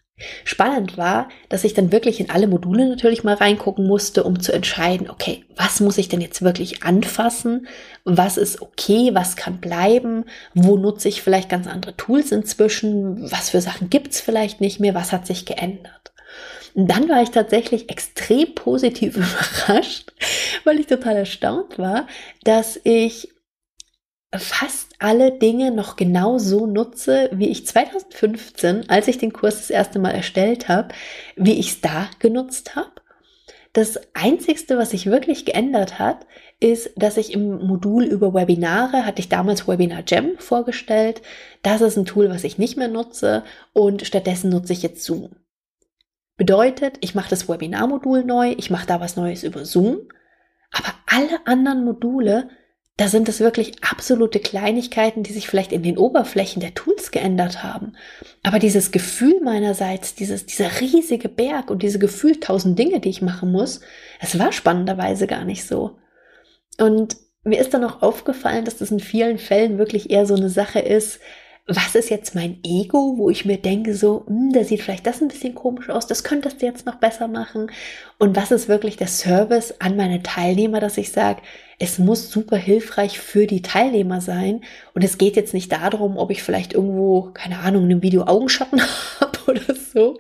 Spannend 0.44 0.98
war, 0.98 1.30
dass 1.48 1.64
ich 1.64 1.76
dann 1.76 1.92
wirklich 1.92 2.20
in 2.20 2.32
alle 2.32 2.48
Module 2.48 2.90
natürlich 2.90 3.24
mal 3.24 3.36
reingucken 3.36 3.86
musste, 3.86 4.24
um 4.24 4.40
zu 4.40 4.52
entscheiden, 4.52 5.12
okay, 5.12 5.44
was 5.56 5.80
muss 5.80 6.00
ich 6.00 6.10
denn 6.10 6.22
jetzt 6.22 6.42
wirklich 6.42 6.82
anfassen? 6.82 7.68
Was 8.04 8.38
ist 8.38 8.62
okay? 8.64 9.12
Was 9.14 9.36
kann 9.36 9.60
bleiben? 9.60 10.26
Wo 10.56 10.76
nutze 10.76 11.08
ich 11.08 11.22
vielleicht 11.22 11.50
ganz 11.50 11.68
andere 11.68 11.96
Tools 11.96 12.32
inzwischen? 12.32 13.32
Was 13.32 13.52
für 13.52 13.62
Sachen 13.62 13.92
gibt's 13.92 14.20
vielleicht 14.20 14.60
nicht 14.60 14.80
mehr? 14.80 14.96
Was 14.96 15.12
hat 15.12 15.28
sich 15.28 15.46
geändert? 15.46 16.12
Und 16.74 16.88
dann 16.88 17.10
war 17.10 17.22
ich 17.22 17.30
tatsächlich 17.30 17.90
extrem 17.92 18.56
positiv 18.56 19.18
überrascht, 19.68 20.14
weil 20.64 20.80
ich 20.80 20.88
total 20.88 21.16
erstaunt 21.18 21.78
war, 21.78 22.08
dass 22.44 22.80
ich 22.84 23.30
fast 24.36 24.96
alle 25.00 25.32
Dinge 25.32 25.72
noch 25.72 25.96
genau 25.96 26.38
so 26.38 26.66
nutze, 26.66 27.30
wie 27.34 27.50
ich 27.50 27.66
2015, 27.66 28.90
als 28.90 29.08
ich 29.08 29.18
den 29.18 29.32
Kurs 29.32 29.58
das 29.58 29.70
erste 29.70 30.00
Mal 30.00 30.12
erstellt 30.12 30.68
habe, 30.68 30.90
wie 31.36 31.60
ich 31.60 31.72
es 31.72 31.82
da 31.82 32.10
genutzt 32.20 32.76
habe. 32.76 32.92
Das 33.74 34.00
Einzigste, 34.14 34.78
was 34.78 34.90
sich 34.90 35.06
wirklich 35.06 35.46
geändert 35.46 36.00
hat, 36.00 36.26
ist, 36.60 36.92
dass 36.96 37.18
ich 37.18 37.32
im 37.32 37.68
Modul 37.68 38.06
über 38.06 38.34
Webinare, 38.34 39.06
hatte 39.06 39.20
ich 39.20 39.30
damals 39.30 39.68
Webinar 39.68 40.02
Gem 40.02 40.38
vorgestellt. 40.40 41.22
Das 41.62 41.82
ist 41.82 41.96
ein 41.96 42.06
Tool, 42.06 42.30
was 42.30 42.44
ich 42.44 42.58
nicht 42.58 42.78
mehr 42.78 42.88
nutze 42.88 43.44
und 43.74 44.06
stattdessen 44.06 44.50
nutze 44.50 44.74
ich 44.74 44.82
jetzt 44.82 45.04
Zoom. 45.04 45.36
Bedeutet, 46.38 46.98
ich 47.02 47.16
mache 47.16 47.30
das 47.30 47.48
Webinar-Modul 47.48 48.24
neu, 48.24 48.56
ich 48.58 48.70
mache 48.70 48.88
da 48.88 49.00
was 49.00 49.16
Neues 49.16 49.44
über 49.44 49.66
Zoom, 49.66 50.08
aber 50.72 50.94
alle 51.06 51.46
anderen 51.46 51.86
Module 51.86 52.50
da 52.98 53.08
sind 53.08 53.30
es 53.30 53.40
wirklich 53.40 53.74
absolute 53.84 54.40
Kleinigkeiten, 54.40 55.22
die 55.22 55.32
sich 55.32 55.48
vielleicht 55.48 55.72
in 55.72 55.84
den 55.84 56.00
Oberflächen 56.00 56.60
der 56.60 56.74
Tools 56.74 57.12
geändert 57.12 57.64
haben. 57.64 57.94
Aber 58.42 58.58
dieses 58.58 58.92
Gefühl 58.92 59.40
meinerseits, 59.44 60.16
dieses, 60.16 60.48
dieser 60.48 60.82
riesige 60.82 61.30
Berg 61.30 61.70
und 61.70 61.84
diese 61.84 62.00
gefühlt 62.00 62.44
tausend 62.44 62.78
Dinge, 62.80 63.00
die 63.00 63.10
ich 63.10 63.22
machen 63.22 63.52
muss, 63.52 63.82
es 64.20 64.40
war 64.40 64.52
spannenderweise 64.52 65.28
gar 65.28 65.46
nicht 65.46 65.66
so. 65.66 65.98
Und 66.80 67.18
mir 67.44 67.60
ist 67.60 67.76
dann 67.76 67.84
auch 67.84 68.02
aufgefallen, 68.02 68.66
dass 68.66 68.78
das 68.78 68.90
in 68.90 69.00
vielen 69.00 69.38
Fällen 69.38 69.78
wirklich 69.78 70.10
eher 70.10 70.26
so 70.26 70.34
eine 70.34 70.50
Sache 70.50 70.80
ist, 70.80 71.20
was 71.68 71.96
ist 71.96 72.10
jetzt 72.10 72.34
mein 72.34 72.60
Ego, 72.64 73.16
wo 73.18 73.30
ich 73.30 73.44
mir 73.44 73.58
denke, 73.58 73.94
so, 73.94 74.24
hm, 74.26 74.54
da 74.54 74.64
sieht 74.64 74.82
vielleicht 74.82 75.06
das 75.06 75.22
ein 75.22 75.28
bisschen 75.28 75.54
komisch 75.54 75.90
aus, 75.90 76.08
das 76.08 76.24
könntest 76.24 76.62
du 76.62 76.66
jetzt 76.66 76.86
noch 76.86 76.96
besser 76.96 77.28
machen. 77.28 77.70
Und 78.18 78.38
was 78.38 78.52
ist 78.52 78.70
wirklich 78.70 78.96
der 78.96 79.08
Service 79.08 79.76
an 79.80 79.98
meine 79.98 80.24
Teilnehmer, 80.24 80.80
dass 80.80 80.98
ich 80.98 81.12
sage, 81.12 81.42
es 81.80 82.00
muss 82.00 82.32
super 82.32 82.58
hilfreich 82.58 83.20
für 83.20 83.46
die 83.46 83.62
Teilnehmer 83.62 84.20
sein. 84.22 84.62
Und 84.94 85.04
es 85.04 85.18
geht 85.18 85.36
jetzt 85.36 85.54
nicht 85.54 85.72
darum, 85.72 86.18
ob 86.18 86.32
ich 86.32 86.42
vielleicht 86.42 86.74
irgendwo, 86.74 87.30
keine 87.34 87.60
Ahnung, 87.60 87.84
in 87.84 87.92
einem 87.92 88.02
Video 88.02 88.24
Augenschatten 88.24 88.82
habe 89.20 89.38
oder 89.48 89.76
so, 89.76 90.20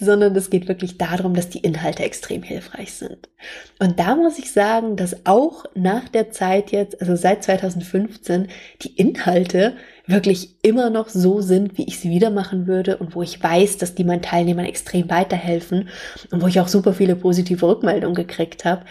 sondern 0.00 0.36
es 0.36 0.50
geht 0.50 0.68
wirklich 0.68 0.98
darum, 0.98 1.34
dass 1.34 1.48
die 1.48 1.58
Inhalte 1.58 2.04
extrem 2.04 2.42
hilfreich 2.42 2.92
sind. 2.92 3.28
Und 3.80 3.98
da 3.98 4.14
muss 4.14 4.38
ich 4.38 4.52
sagen, 4.52 4.96
dass 4.96 5.26
auch 5.26 5.64
nach 5.74 6.08
der 6.08 6.30
Zeit 6.30 6.70
jetzt, 6.70 7.00
also 7.00 7.16
seit 7.16 7.42
2015, 7.42 8.48
die 8.82 8.94
Inhalte 8.94 9.76
wirklich 10.12 10.62
immer 10.62 10.90
noch 10.90 11.08
so 11.08 11.40
sind, 11.40 11.76
wie 11.76 11.84
ich 11.84 11.98
sie 11.98 12.10
wieder 12.10 12.30
machen 12.30 12.66
würde 12.66 12.98
und 12.98 13.14
wo 13.16 13.22
ich 13.22 13.42
weiß, 13.42 13.78
dass 13.78 13.94
die 13.94 14.04
meinen 14.04 14.22
Teilnehmern 14.22 14.66
extrem 14.66 15.10
weiterhelfen 15.10 15.88
und 16.30 16.42
wo 16.42 16.46
ich 16.46 16.60
auch 16.60 16.68
super 16.68 16.92
viele 16.92 17.16
positive 17.16 17.66
Rückmeldungen 17.66 18.14
gekriegt 18.14 18.64
habe. 18.64 18.84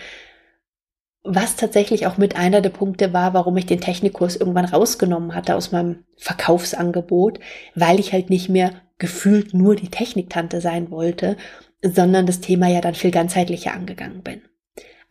Was 1.23 1.55
tatsächlich 1.55 2.07
auch 2.07 2.17
mit 2.17 2.35
einer 2.35 2.61
der 2.61 2.71
Punkte 2.71 3.13
war, 3.13 3.33
warum 3.33 3.55
ich 3.55 3.67
den 3.67 3.79
Technikkurs 3.79 4.35
irgendwann 4.35 4.65
rausgenommen 4.65 5.35
hatte 5.35 5.55
aus 5.55 5.71
meinem 5.71 6.03
Verkaufsangebot, 6.17 7.39
weil 7.75 7.99
ich 7.99 8.11
halt 8.11 8.29
nicht 8.29 8.49
mehr 8.49 8.73
gefühlt 8.97 9.53
nur 9.53 9.75
die 9.75 9.89
Techniktante 9.89 10.61
sein 10.61 10.91
wollte, 10.91 11.37
sondern 11.81 12.25
das 12.25 12.41
Thema 12.41 12.67
ja 12.67 12.81
dann 12.81 12.95
viel 12.95 13.11
ganzheitlicher 13.11 13.73
angegangen 13.73 14.21
bin. 14.23 14.41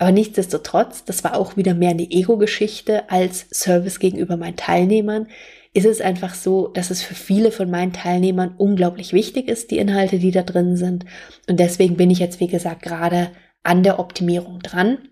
Aber 0.01 0.13
nichtsdestotrotz, 0.13 1.05
das 1.05 1.25
war 1.25 1.37
auch 1.37 1.59
wieder 1.59 1.75
mehr 1.75 1.91
eine 1.91 2.11
Ego-Geschichte 2.11 3.11
als 3.11 3.47
Service 3.53 3.99
gegenüber 3.99 4.39
meinen 4.39 4.57
Teilnehmern, 4.57 5.29
ist 5.75 5.85
es 5.85 6.01
einfach 6.01 6.33
so, 6.33 6.69
dass 6.69 6.91
es 6.91 7.03
für 7.03 7.15
viele 7.15 7.53
von 7.53 7.71
meinen 7.71 7.93
Teilnehmern 7.93 8.55
unglaublich 8.57 9.13
wichtig 9.13 9.47
ist, 9.47 9.71
die 9.71 9.77
Inhalte, 9.77 10.19
die 10.19 10.31
da 10.31 10.43
drin 10.43 10.79
sind. 10.79 11.05
Und 11.51 11.61
deswegen 11.61 11.99
bin 11.99 12.11
ich 12.11 12.19
jetzt, 12.19 12.41
wie 12.41 12.47
gesagt, 12.47 12.81
gerade 12.81 13.31
an 13.63 13.83
der 13.83 13.99
Optimierung 13.99 14.61
dran 14.61 15.11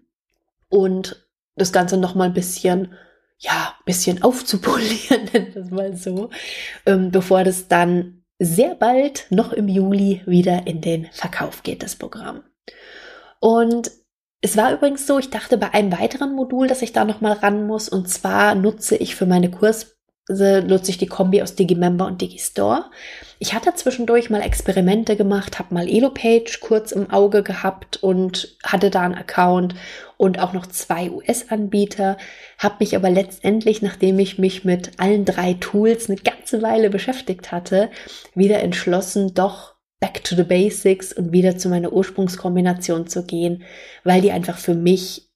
und 0.71 1.29
das 1.55 1.71
Ganze 1.71 1.99
nochmal 1.99 2.29
ein 2.29 2.35
bisschen, 2.35 2.95
ja, 3.37 3.75
bisschen 3.85 4.23
aufzupolieren, 4.23 5.29
nennen 5.35 5.55
wir 5.55 5.63
es 5.65 5.71
mal 5.71 5.97
so, 5.99 6.31
ähm, 6.87 7.11
bevor 7.11 7.45
das 7.45 7.69
dann 7.69 8.23
sehr 8.39 8.75
bald, 8.75 9.27
noch 9.29 9.53
im 9.53 9.69
Juli, 9.69 10.23
wieder 10.25 10.67
in 10.67 10.81
den 10.81 11.09
Verkauf 11.13 11.63
geht, 11.63 11.83
das 11.83 11.95
Programm. 11.95 12.43
Und 13.39 13.91
es 14.41 14.57
war 14.57 14.73
übrigens 14.73 15.07
so, 15.07 15.19
ich 15.19 15.31
dachte 15.31 15.59
bei 15.59 15.75
einem 15.75 15.93
weiteren 15.93 16.35
Modul, 16.35 16.69
dass 16.69 16.83
ich 16.83 16.93
da 16.93 17.05
nochmal 17.05 17.33
ran 17.33 17.67
muss. 17.67 17.89
Und 17.89 18.09
zwar 18.09 18.55
nutze 18.55 18.97
ich 18.97 19.17
für 19.17 19.27
meine 19.27 19.51
Kurs 19.51 19.99
nutze 20.31 20.91
ich 20.91 20.99
die 20.99 21.07
Kombi 21.07 21.41
aus 21.43 21.55
Digimember 21.55 22.07
und 22.07 22.21
Digistore. 22.21 22.85
Ich 23.39 23.55
hatte 23.55 23.75
zwischendurch 23.75 24.29
mal 24.29 24.43
Experimente 24.43 25.17
gemacht, 25.17 25.59
habe 25.59 25.73
mal 25.73 25.89
Elopage 25.89 26.59
kurz 26.61 26.93
im 26.93 27.11
Auge 27.11 27.43
gehabt 27.43 28.03
und 28.03 28.57
hatte 28.63 28.91
da 28.91 29.03
einen 29.03 29.15
Account 29.15 29.75
und 30.19 30.39
auch 30.39 30.53
noch 30.53 30.67
zwei 30.67 31.11
US-Anbieter, 31.11 32.19
habe 32.59 32.77
mich 32.81 32.95
aber 32.95 33.09
letztendlich, 33.09 33.81
nachdem 33.81 34.19
ich 34.19 34.39
mich 34.39 34.65
mit 34.65 35.01
allen 35.01 35.25
drei 35.25 35.55
Tools 35.55 36.11
eine 36.11 36.19
ganze 36.19 36.61
Weile 36.61 36.91
beschäftigt 36.91 37.51
hatte, 37.51 37.91
wieder 38.35 38.61
entschlossen, 38.61 39.33
doch 39.33 39.78
back 40.01 40.23
to 40.25 40.37
the 40.37 40.45
basics 40.45 41.13
und 41.13 41.33
wieder 41.33 41.57
zu 41.57 41.69
meiner 41.69 41.93
Ursprungskombination 41.93 43.07
zu 43.07 43.25
gehen, 43.25 43.63
weil 44.05 44.21
die 44.21 44.33
einfach 44.33 44.59
für 44.59 44.75
mich 44.75 45.29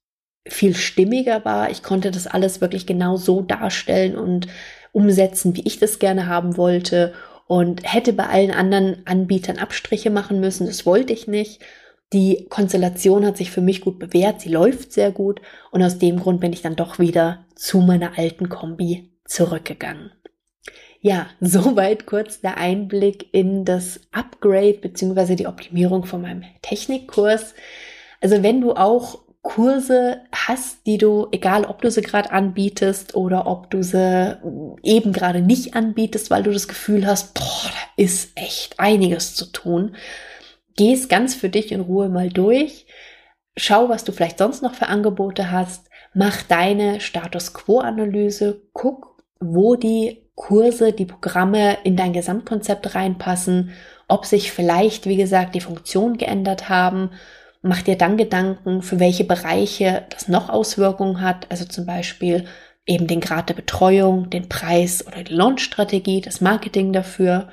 viel 0.47 0.75
stimmiger 0.75 1.45
war. 1.45 1.69
Ich 1.71 1.83
konnte 1.83 2.11
das 2.11 2.27
alles 2.27 2.61
wirklich 2.61 2.85
genau 2.85 3.17
so 3.17 3.41
darstellen 3.41 4.15
und 4.17 4.47
umsetzen, 4.91 5.55
wie 5.55 5.65
ich 5.65 5.79
das 5.79 5.99
gerne 5.99 6.27
haben 6.27 6.57
wollte. 6.57 7.13
und 7.45 7.81
hätte 7.83 8.13
bei 8.13 8.25
allen 8.27 8.51
anderen 8.51 9.05
Anbietern 9.05 9.57
Abstriche 9.57 10.09
machen 10.09 10.39
müssen. 10.39 10.65
Das 10.65 10.85
wollte 10.85 11.11
ich 11.11 11.27
nicht. 11.27 11.61
Die 12.13 12.47
Konstellation 12.49 13.25
hat 13.25 13.37
sich 13.37 13.51
für 13.51 13.61
mich 13.61 13.81
gut 13.81 13.99
bewährt. 13.99 14.39
Sie 14.39 14.49
läuft 14.49 14.93
sehr 14.93 15.11
gut. 15.11 15.41
Und 15.69 15.83
aus 15.83 15.99
dem 15.99 16.19
Grund 16.19 16.39
bin 16.39 16.53
ich 16.53 16.61
dann 16.61 16.77
doch 16.77 16.99
wieder 16.99 17.45
zu 17.53 17.79
meiner 17.79 18.17
alten 18.17 18.47
Kombi 18.47 19.11
zurückgegangen. 19.25 20.11
Ja, 21.03 21.27
soweit 21.41 22.07
kurz 22.07 22.41
der 22.41 22.57
Einblick 22.57 23.27
in 23.33 23.65
das 23.65 23.99
Upgrade 24.11 24.79
bzw. 24.81 25.35
die 25.35 25.47
Optimierung 25.47 26.05
von 26.05 26.21
meinem 26.21 26.43
Technikkurs. 26.63 27.53
Also 28.21 28.41
wenn 28.41 28.61
du 28.61 28.73
auch 28.73 29.19
Kurse 29.41 30.21
hast, 30.31 30.87
die 30.87 30.97
du, 30.97 31.27
egal 31.33 31.65
ob 31.65 31.81
du 31.81 31.91
sie 31.91 32.01
gerade 32.01 32.31
anbietest 32.31 33.15
oder 33.15 33.45
ob 33.45 33.69
du 33.69 33.83
sie 33.83 34.37
eben 34.83 35.11
gerade 35.11 35.41
nicht 35.41 35.75
anbietest, 35.75 36.31
weil 36.31 36.43
du 36.43 36.51
das 36.51 36.69
Gefühl 36.69 37.05
hast, 37.05 37.33
boah, 37.33 37.43
da 37.65 38.01
ist 38.01 38.31
echt 38.35 38.79
einiges 38.79 39.35
zu 39.35 39.47
tun, 39.47 39.97
geh 40.77 40.93
es 40.93 41.09
ganz 41.09 41.35
für 41.35 41.49
dich 41.49 41.73
in 41.73 41.81
Ruhe 41.81 42.07
mal 42.07 42.29
durch. 42.29 42.85
Schau, 43.57 43.89
was 43.89 44.05
du 44.05 44.13
vielleicht 44.13 44.37
sonst 44.37 44.63
noch 44.63 44.75
für 44.75 44.87
Angebote 44.87 45.51
hast. 45.51 45.89
Mach 46.13 46.41
deine 46.43 47.01
Status 47.01 47.53
Quo-Analyse. 47.53 48.61
Guck, 48.71 49.21
wo 49.41 49.75
die 49.75 50.22
Kurse, 50.35 50.93
die 50.93 51.05
Programme 51.05 51.77
in 51.83 51.95
dein 51.95 52.13
Gesamtkonzept 52.13 52.95
reinpassen, 52.95 53.71
ob 54.07 54.25
sich 54.25 54.51
vielleicht, 54.51 55.05
wie 55.05 55.17
gesagt, 55.17 55.55
die 55.55 55.61
Funktionen 55.61 56.17
geändert 56.17 56.69
haben 56.69 57.11
Mach 57.65 57.81
dir 57.81 57.97
dann 57.97 58.17
Gedanken, 58.17 58.81
für 58.81 58.99
welche 58.99 59.23
Bereiche 59.23 60.03
das 60.09 60.27
noch 60.27 60.49
Auswirkungen 60.49 61.21
hat, 61.21 61.47
also 61.49 61.63
zum 61.63 61.85
Beispiel 61.85 62.43
eben 62.85 63.07
den 63.07 63.21
Grad 63.21 63.47
der 63.47 63.53
Betreuung, 63.53 64.29
den 64.29 64.49
Preis 64.49 65.07
oder 65.07 65.23
die 65.23 65.33
Launchstrategie, 65.33 66.19
das 66.19 66.41
Marketing 66.41 66.91
dafür. 66.91 67.47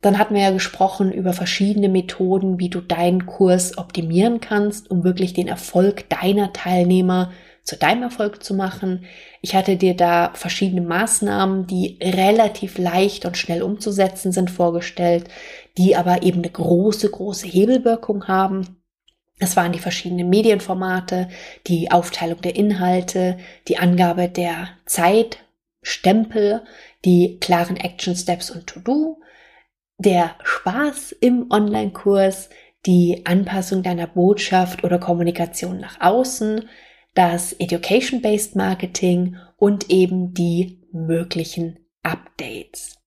Dann 0.00 0.18
hatten 0.18 0.34
wir 0.34 0.42
ja 0.42 0.50
gesprochen 0.50 1.12
über 1.12 1.32
verschiedene 1.32 1.88
Methoden, 1.88 2.58
wie 2.58 2.68
du 2.68 2.80
deinen 2.80 3.26
Kurs 3.26 3.78
optimieren 3.78 4.40
kannst, 4.40 4.90
um 4.90 5.04
wirklich 5.04 5.34
den 5.34 5.46
Erfolg 5.46 6.08
deiner 6.08 6.52
Teilnehmer 6.52 7.30
zu 7.68 7.76
deinem 7.76 8.04
Erfolg 8.04 8.42
zu 8.42 8.54
machen. 8.54 9.04
Ich 9.42 9.54
hatte 9.54 9.76
dir 9.76 9.94
da 9.94 10.30
verschiedene 10.32 10.80
Maßnahmen, 10.80 11.66
die 11.66 11.98
relativ 12.00 12.78
leicht 12.78 13.26
und 13.26 13.36
schnell 13.36 13.62
umzusetzen 13.62 14.32
sind, 14.32 14.50
vorgestellt, 14.50 15.28
die 15.76 15.94
aber 15.94 16.22
eben 16.22 16.38
eine 16.38 16.50
große, 16.50 17.10
große 17.10 17.46
Hebelwirkung 17.46 18.26
haben. 18.26 18.82
Es 19.38 19.54
waren 19.54 19.72
die 19.72 19.80
verschiedenen 19.80 20.30
Medienformate, 20.30 21.28
die 21.66 21.90
Aufteilung 21.90 22.40
der 22.40 22.56
Inhalte, 22.56 23.36
die 23.68 23.76
Angabe 23.76 24.30
der 24.30 24.70
Zeitstempel, 24.86 26.62
die 27.04 27.36
klaren 27.38 27.76
Action 27.76 28.16
Steps 28.16 28.50
und 28.50 28.66
To-Do, 28.66 29.20
der 29.98 30.36
Spaß 30.42 31.12
im 31.12 31.50
Online-Kurs, 31.50 32.48
die 32.86 33.26
Anpassung 33.26 33.82
deiner 33.82 34.06
Botschaft 34.06 34.84
oder 34.84 34.98
Kommunikation 34.98 35.78
nach 35.78 36.00
außen, 36.00 36.66
das 37.14 37.52
Education-Based 37.52 38.56
Marketing 38.56 39.36
und 39.56 39.90
eben 39.90 40.34
die 40.34 40.80
möglichen 40.92 41.78
Updates. 42.02 42.98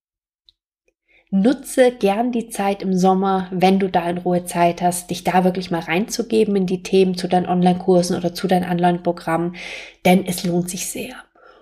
Nutze 1.34 1.92
gern 1.92 2.30
die 2.30 2.50
Zeit 2.50 2.82
im 2.82 2.94
Sommer, 2.94 3.48
wenn 3.50 3.78
du 3.78 3.88
da 3.88 4.08
in 4.10 4.18
Ruhe 4.18 4.44
Zeit 4.44 4.82
hast, 4.82 5.08
dich 5.08 5.24
da 5.24 5.44
wirklich 5.44 5.70
mal 5.70 5.80
reinzugeben 5.80 6.54
in 6.56 6.66
die 6.66 6.82
Themen 6.82 7.16
zu 7.16 7.26
deinen 7.26 7.48
Online-Kursen 7.48 8.18
oder 8.18 8.34
zu 8.34 8.46
deinen 8.48 8.70
Online-Programmen, 8.70 9.56
denn 10.04 10.26
es 10.26 10.44
lohnt 10.44 10.68
sich 10.68 10.90
sehr. 10.90 11.14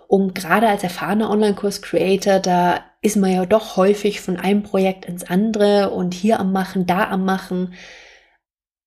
Und 0.08 0.34
gerade 0.34 0.66
als 0.66 0.82
erfahrener 0.82 1.30
Online-Kurs-Creator, 1.30 2.40
da 2.40 2.80
ist 3.00 3.16
man 3.16 3.30
ja 3.32 3.46
doch 3.46 3.76
häufig 3.76 4.20
von 4.20 4.36
einem 4.36 4.64
Projekt 4.64 5.04
ins 5.04 5.22
andere 5.22 5.90
und 5.90 6.14
hier 6.14 6.40
am 6.40 6.50
Machen, 6.50 6.86
da 6.86 7.08
am 7.08 7.24
Machen. 7.24 7.74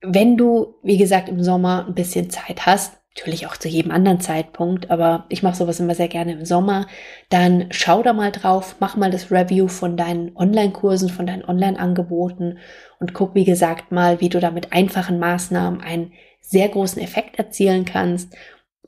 Wenn 0.02 0.36
du, 0.36 0.76
wie 0.84 0.98
gesagt, 0.98 1.30
im 1.30 1.42
Sommer 1.42 1.86
ein 1.88 1.96
bisschen 1.96 2.30
Zeit 2.30 2.66
hast, 2.66 2.98
natürlich 3.15 3.45
auch 3.45 3.58
zu 3.58 3.67
jedem 3.67 3.91
anderen 3.91 4.19
Zeitpunkt, 4.19 4.89
aber 4.89 5.26
ich 5.30 5.43
mache 5.43 5.56
sowas 5.56 5.80
immer 5.80 5.93
sehr 5.93 6.08
gerne 6.08 6.34
im 6.34 6.45
Sommer, 6.45 6.88
dann 7.30 7.67
schau 7.69 8.02
da 8.02 8.12
mal 8.12 8.32
drauf, 8.32 8.78
mach 8.80 8.95
mal 8.95 9.12
das 9.12 9.32
Review 9.32 9.67
von 9.67 9.97
deinen 9.97 10.36
Online-Kursen, 10.36 11.10
von 11.10 11.28
deinen 11.28 11.45
Online-Angeboten 11.45 12.58
und 12.99 13.13
guck, 13.13 13.36
wie 13.36 13.45
gesagt, 13.45 13.91
mal, 13.91 14.19
wie 14.19 14.30
du 14.30 14.39
da 14.39 14.49
mit 14.49 14.73
einfachen 14.73 15.19
Maßnahmen 15.19 15.82
einen 15.82 16.13
sehr 16.41 16.67
großen 16.69 17.02
Effekt 17.02 17.38
erzielen 17.38 17.86
kannst. 17.86 18.36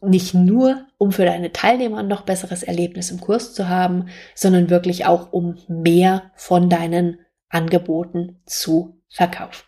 Nicht 0.01 0.33
nur, 0.33 0.85
um 0.97 1.11
für 1.11 1.25
deine 1.25 1.51
Teilnehmer 1.51 1.99
ein 1.99 2.07
noch 2.07 2.23
besseres 2.23 2.63
Erlebnis 2.63 3.11
im 3.11 3.21
Kurs 3.21 3.53
zu 3.53 3.69
haben, 3.69 4.09
sondern 4.33 4.71
wirklich 4.71 5.05
auch, 5.05 5.31
um 5.33 5.57
mehr 5.67 6.31
von 6.35 6.69
deinen 6.69 7.19
Angeboten 7.49 8.41
zu 8.45 8.99
verkaufen. 9.07 9.65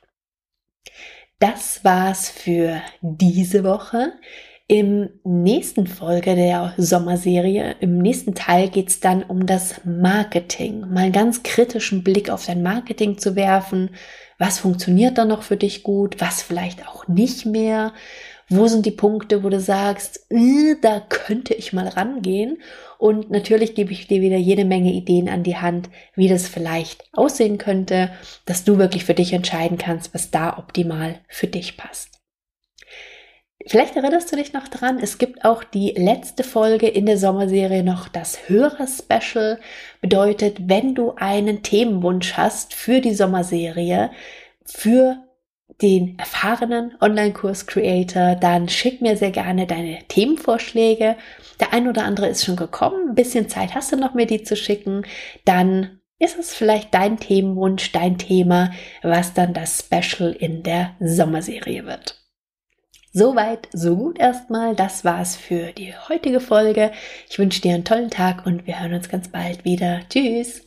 Das 1.40 1.84
war's 1.84 2.30
für 2.30 2.82
diese 3.02 3.64
Woche. 3.64 4.14
Im 4.68 5.10
nächsten 5.24 5.86
Folge 5.86 6.36
der 6.36 6.74
Sommerserie, 6.78 7.76
im 7.80 8.00
nächsten 8.00 8.34
Teil 8.34 8.70
geht's 8.70 9.00
dann 9.00 9.22
um 9.22 9.46
das 9.46 9.82
Marketing. 9.86 10.80
Mal 10.80 11.04
einen 11.04 11.12
ganz 11.12 11.44
kritischen 11.44 12.04
Blick 12.04 12.32
auf 12.32 12.48
dein 12.48 12.64
Marketing 12.64 13.20
zu 13.20 13.36
werfen. 13.36 13.92
Was 14.40 14.58
funktioniert 14.58 15.20
da 15.20 15.26
noch 15.26 15.44
für 15.44 15.58
dich 15.58 15.84
gut? 15.84 16.20
Was 16.20 16.42
vielleicht 16.42 16.88
auch 16.88 17.08
nicht 17.08 17.46
mehr? 17.46 17.94
Wo 18.50 18.68
sind 18.68 18.88
die 18.88 18.92
Punkte, 18.92 19.44
wo 19.44 19.50
du 19.50 19.60
sagst, 19.60 20.26
äh, 20.32 20.76
da 20.82 21.02
könnte 21.08 21.54
ich 21.54 21.72
mal 21.72 21.88
rangehen? 21.88 22.58
Und 22.98 23.30
natürlich 23.30 23.76
gebe 23.76 23.92
ich 23.92 24.08
dir 24.08 24.22
wieder 24.22 24.38
jede 24.38 24.66
Menge 24.66 24.92
Ideen 24.92 25.30
an 25.30 25.44
die 25.44 25.58
Hand, 25.58 25.90
wie 26.16 26.28
das 26.28 26.48
vielleicht 26.48 27.04
aussehen 27.14 27.58
könnte, 27.58 28.12
dass 28.46 28.64
du 28.64 28.78
wirklich 28.78 29.06
für 29.06 29.14
dich 29.14 29.34
entscheiden 29.34 29.78
kannst, 29.78 30.14
was 30.14 30.32
da 30.32 30.58
optimal 30.58 31.20
für 31.28 31.48
dich 31.48 31.78
passt. 31.78 32.18
Vielleicht 33.66 33.98
erinnerst 33.98 34.32
du 34.32 34.38
dich 34.38 34.54
noch 34.54 34.70
dran, 34.70 35.00
es 35.02 35.18
gibt 35.18 35.44
auch 35.44 35.64
die 35.64 35.92
letzte 35.92 36.44
Folge 36.44 36.88
in 36.88 37.06
der 37.06 37.18
Sommerserie 37.18 37.84
noch 37.84 38.08
das 38.08 38.48
Hörer-Special. 38.48 39.60
Bedeutet, 40.00 40.70
wenn 40.70 40.96
du 40.96 41.14
einen 41.18 41.64
Themenwunsch 41.64 42.34
hast 42.34 42.74
für 42.74 43.02
die 43.02 43.14
Sommerserie, 43.14 44.12
für 44.64 45.18
den 45.82 46.18
erfahrenen 46.18 46.96
Online-Kurs-Creator, 47.02 48.36
dann 48.36 48.70
schick 48.70 49.02
mir 49.02 49.18
sehr 49.18 49.32
gerne 49.32 49.68
deine 49.68 50.00
Themenvorschläge. 50.08 51.18
Der 51.60 51.74
ein 51.74 51.88
oder 51.88 52.04
andere 52.04 52.28
ist 52.28 52.46
schon 52.46 52.56
gekommen, 52.56 53.10
ein 53.10 53.16
bisschen 53.16 53.50
Zeit 53.50 53.74
hast 53.74 53.92
du 53.92 53.98
noch, 53.98 54.14
mir 54.14 54.28
die 54.28 54.44
zu 54.44 54.56
schicken. 54.56 55.04
Dann 55.46 56.00
ist 56.20 56.38
es 56.38 56.54
vielleicht 56.54 56.94
dein 56.94 57.18
Themenwunsch, 57.18 57.92
dein 57.92 58.18
Thema, 58.18 58.72
was 59.02 59.34
dann 59.34 59.54
das 59.54 59.80
Special 59.80 60.32
in 60.32 60.64
der 60.64 60.96
Sommerserie 61.00 61.86
wird. 61.86 62.20
Soweit, 63.14 63.68
so 63.74 63.96
gut 63.96 64.20
erstmal. 64.20 64.76
Das 64.76 65.04
war's 65.04 65.36
für 65.36 65.72
die 65.72 65.94
heutige 66.10 66.40
Folge. 66.40 66.92
Ich 67.30 67.40
wünsche 67.40 67.62
dir 67.62 67.74
einen 67.74 67.86
tollen 67.86 68.12
Tag 68.12 68.46
und 68.46 68.68
wir 68.68 68.80
hören 68.80 68.94
uns 68.94 69.10
ganz 69.10 69.30
bald 69.30 69.66
wieder. 69.66 70.02
Tschüss! 70.10 70.62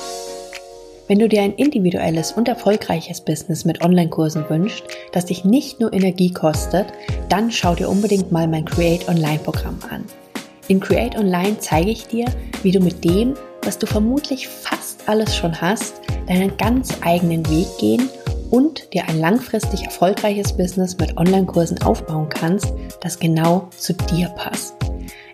Wenn 1.07 1.18
du 1.18 1.29
dir 1.29 1.42
ein 1.42 1.55
individuelles 1.55 2.33
und 2.33 2.48
erfolgreiches 2.48 3.24
Business 3.24 3.64
mit 3.64 3.83
Online-Kursen 3.83 4.48
wünschst, 4.48 4.85
das 5.12 5.26
dich 5.26 5.44
nicht 5.44 5.81
nur 5.81 5.92
Energie 5.92 6.33
kostet, 6.33 6.87
dann 7.29 7.50
schau 7.50 7.74
dir 7.74 7.88
unbedingt 7.88 8.31
mal 8.31 8.46
mein 8.46 8.64
Create 8.64 9.09
Online-Programm 9.09 9.79
an. 9.90 10.05
In 10.71 10.79
Create 10.79 11.17
Online 11.17 11.59
zeige 11.59 11.91
ich 11.91 12.07
dir, 12.07 12.27
wie 12.63 12.71
du 12.71 12.79
mit 12.79 13.03
dem, 13.03 13.35
was 13.65 13.77
du 13.77 13.89
vermutlich 13.89 14.47
fast 14.47 15.09
alles 15.09 15.35
schon 15.37 15.61
hast, 15.61 16.01
deinen 16.29 16.57
ganz 16.59 16.97
eigenen 17.01 17.45
Weg 17.51 17.67
gehen 17.81 18.09
und 18.51 18.95
dir 18.95 19.09
ein 19.09 19.19
langfristig 19.19 19.83
erfolgreiches 19.83 20.57
Business 20.57 20.97
mit 20.97 21.17
Online-Kursen 21.17 21.83
aufbauen 21.83 22.29
kannst, 22.29 22.73
das 23.01 23.19
genau 23.19 23.69
zu 23.77 23.95
dir 23.95 24.29
passt. 24.29 24.77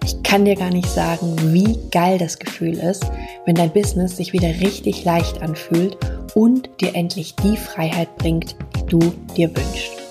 Ich 0.06 0.22
kann 0.22 0.46
dir 0.46 0.56
gar 0.56 0.70
nicht 0.70 0.88
sagen, 0.88 1.36
wie 1.52 1.80
geil 1.90 2.16
das 2.16 2.38
Gefühl 2.38 2.78
ist, 2.78 3.04
wenn 3.44 3.56
dein 3.56 3.74
Business 3.74 4.16
sich 4.16 4.32
wieder 4.32 4.48
richtig 4.48 5.04
leicht 5.04 5.42
anfühlt 5.42 5.98
und 6.34 6.70
dir 6.80 6.94
endlich 6.94 7.36
die 7.36 7.58
Freiheit 7.58 8.16
bringt, 8.16 8.56
die 8.74 8.86
du 8.86 9.00
dir 9.36 9.54
wünschst. 9.54 10.05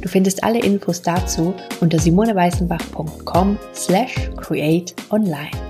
Du 0.00 0.08
findest 0.08 0.42
alle 0.44 0.60
Infos 0.60 1.02
dazu 1.02 1.54
unter 1.80 1.98
simoneweißenbach.com 1.98 3.58
slash 3.74 4.30
create 4.36 4.94
online. 5.10 5.67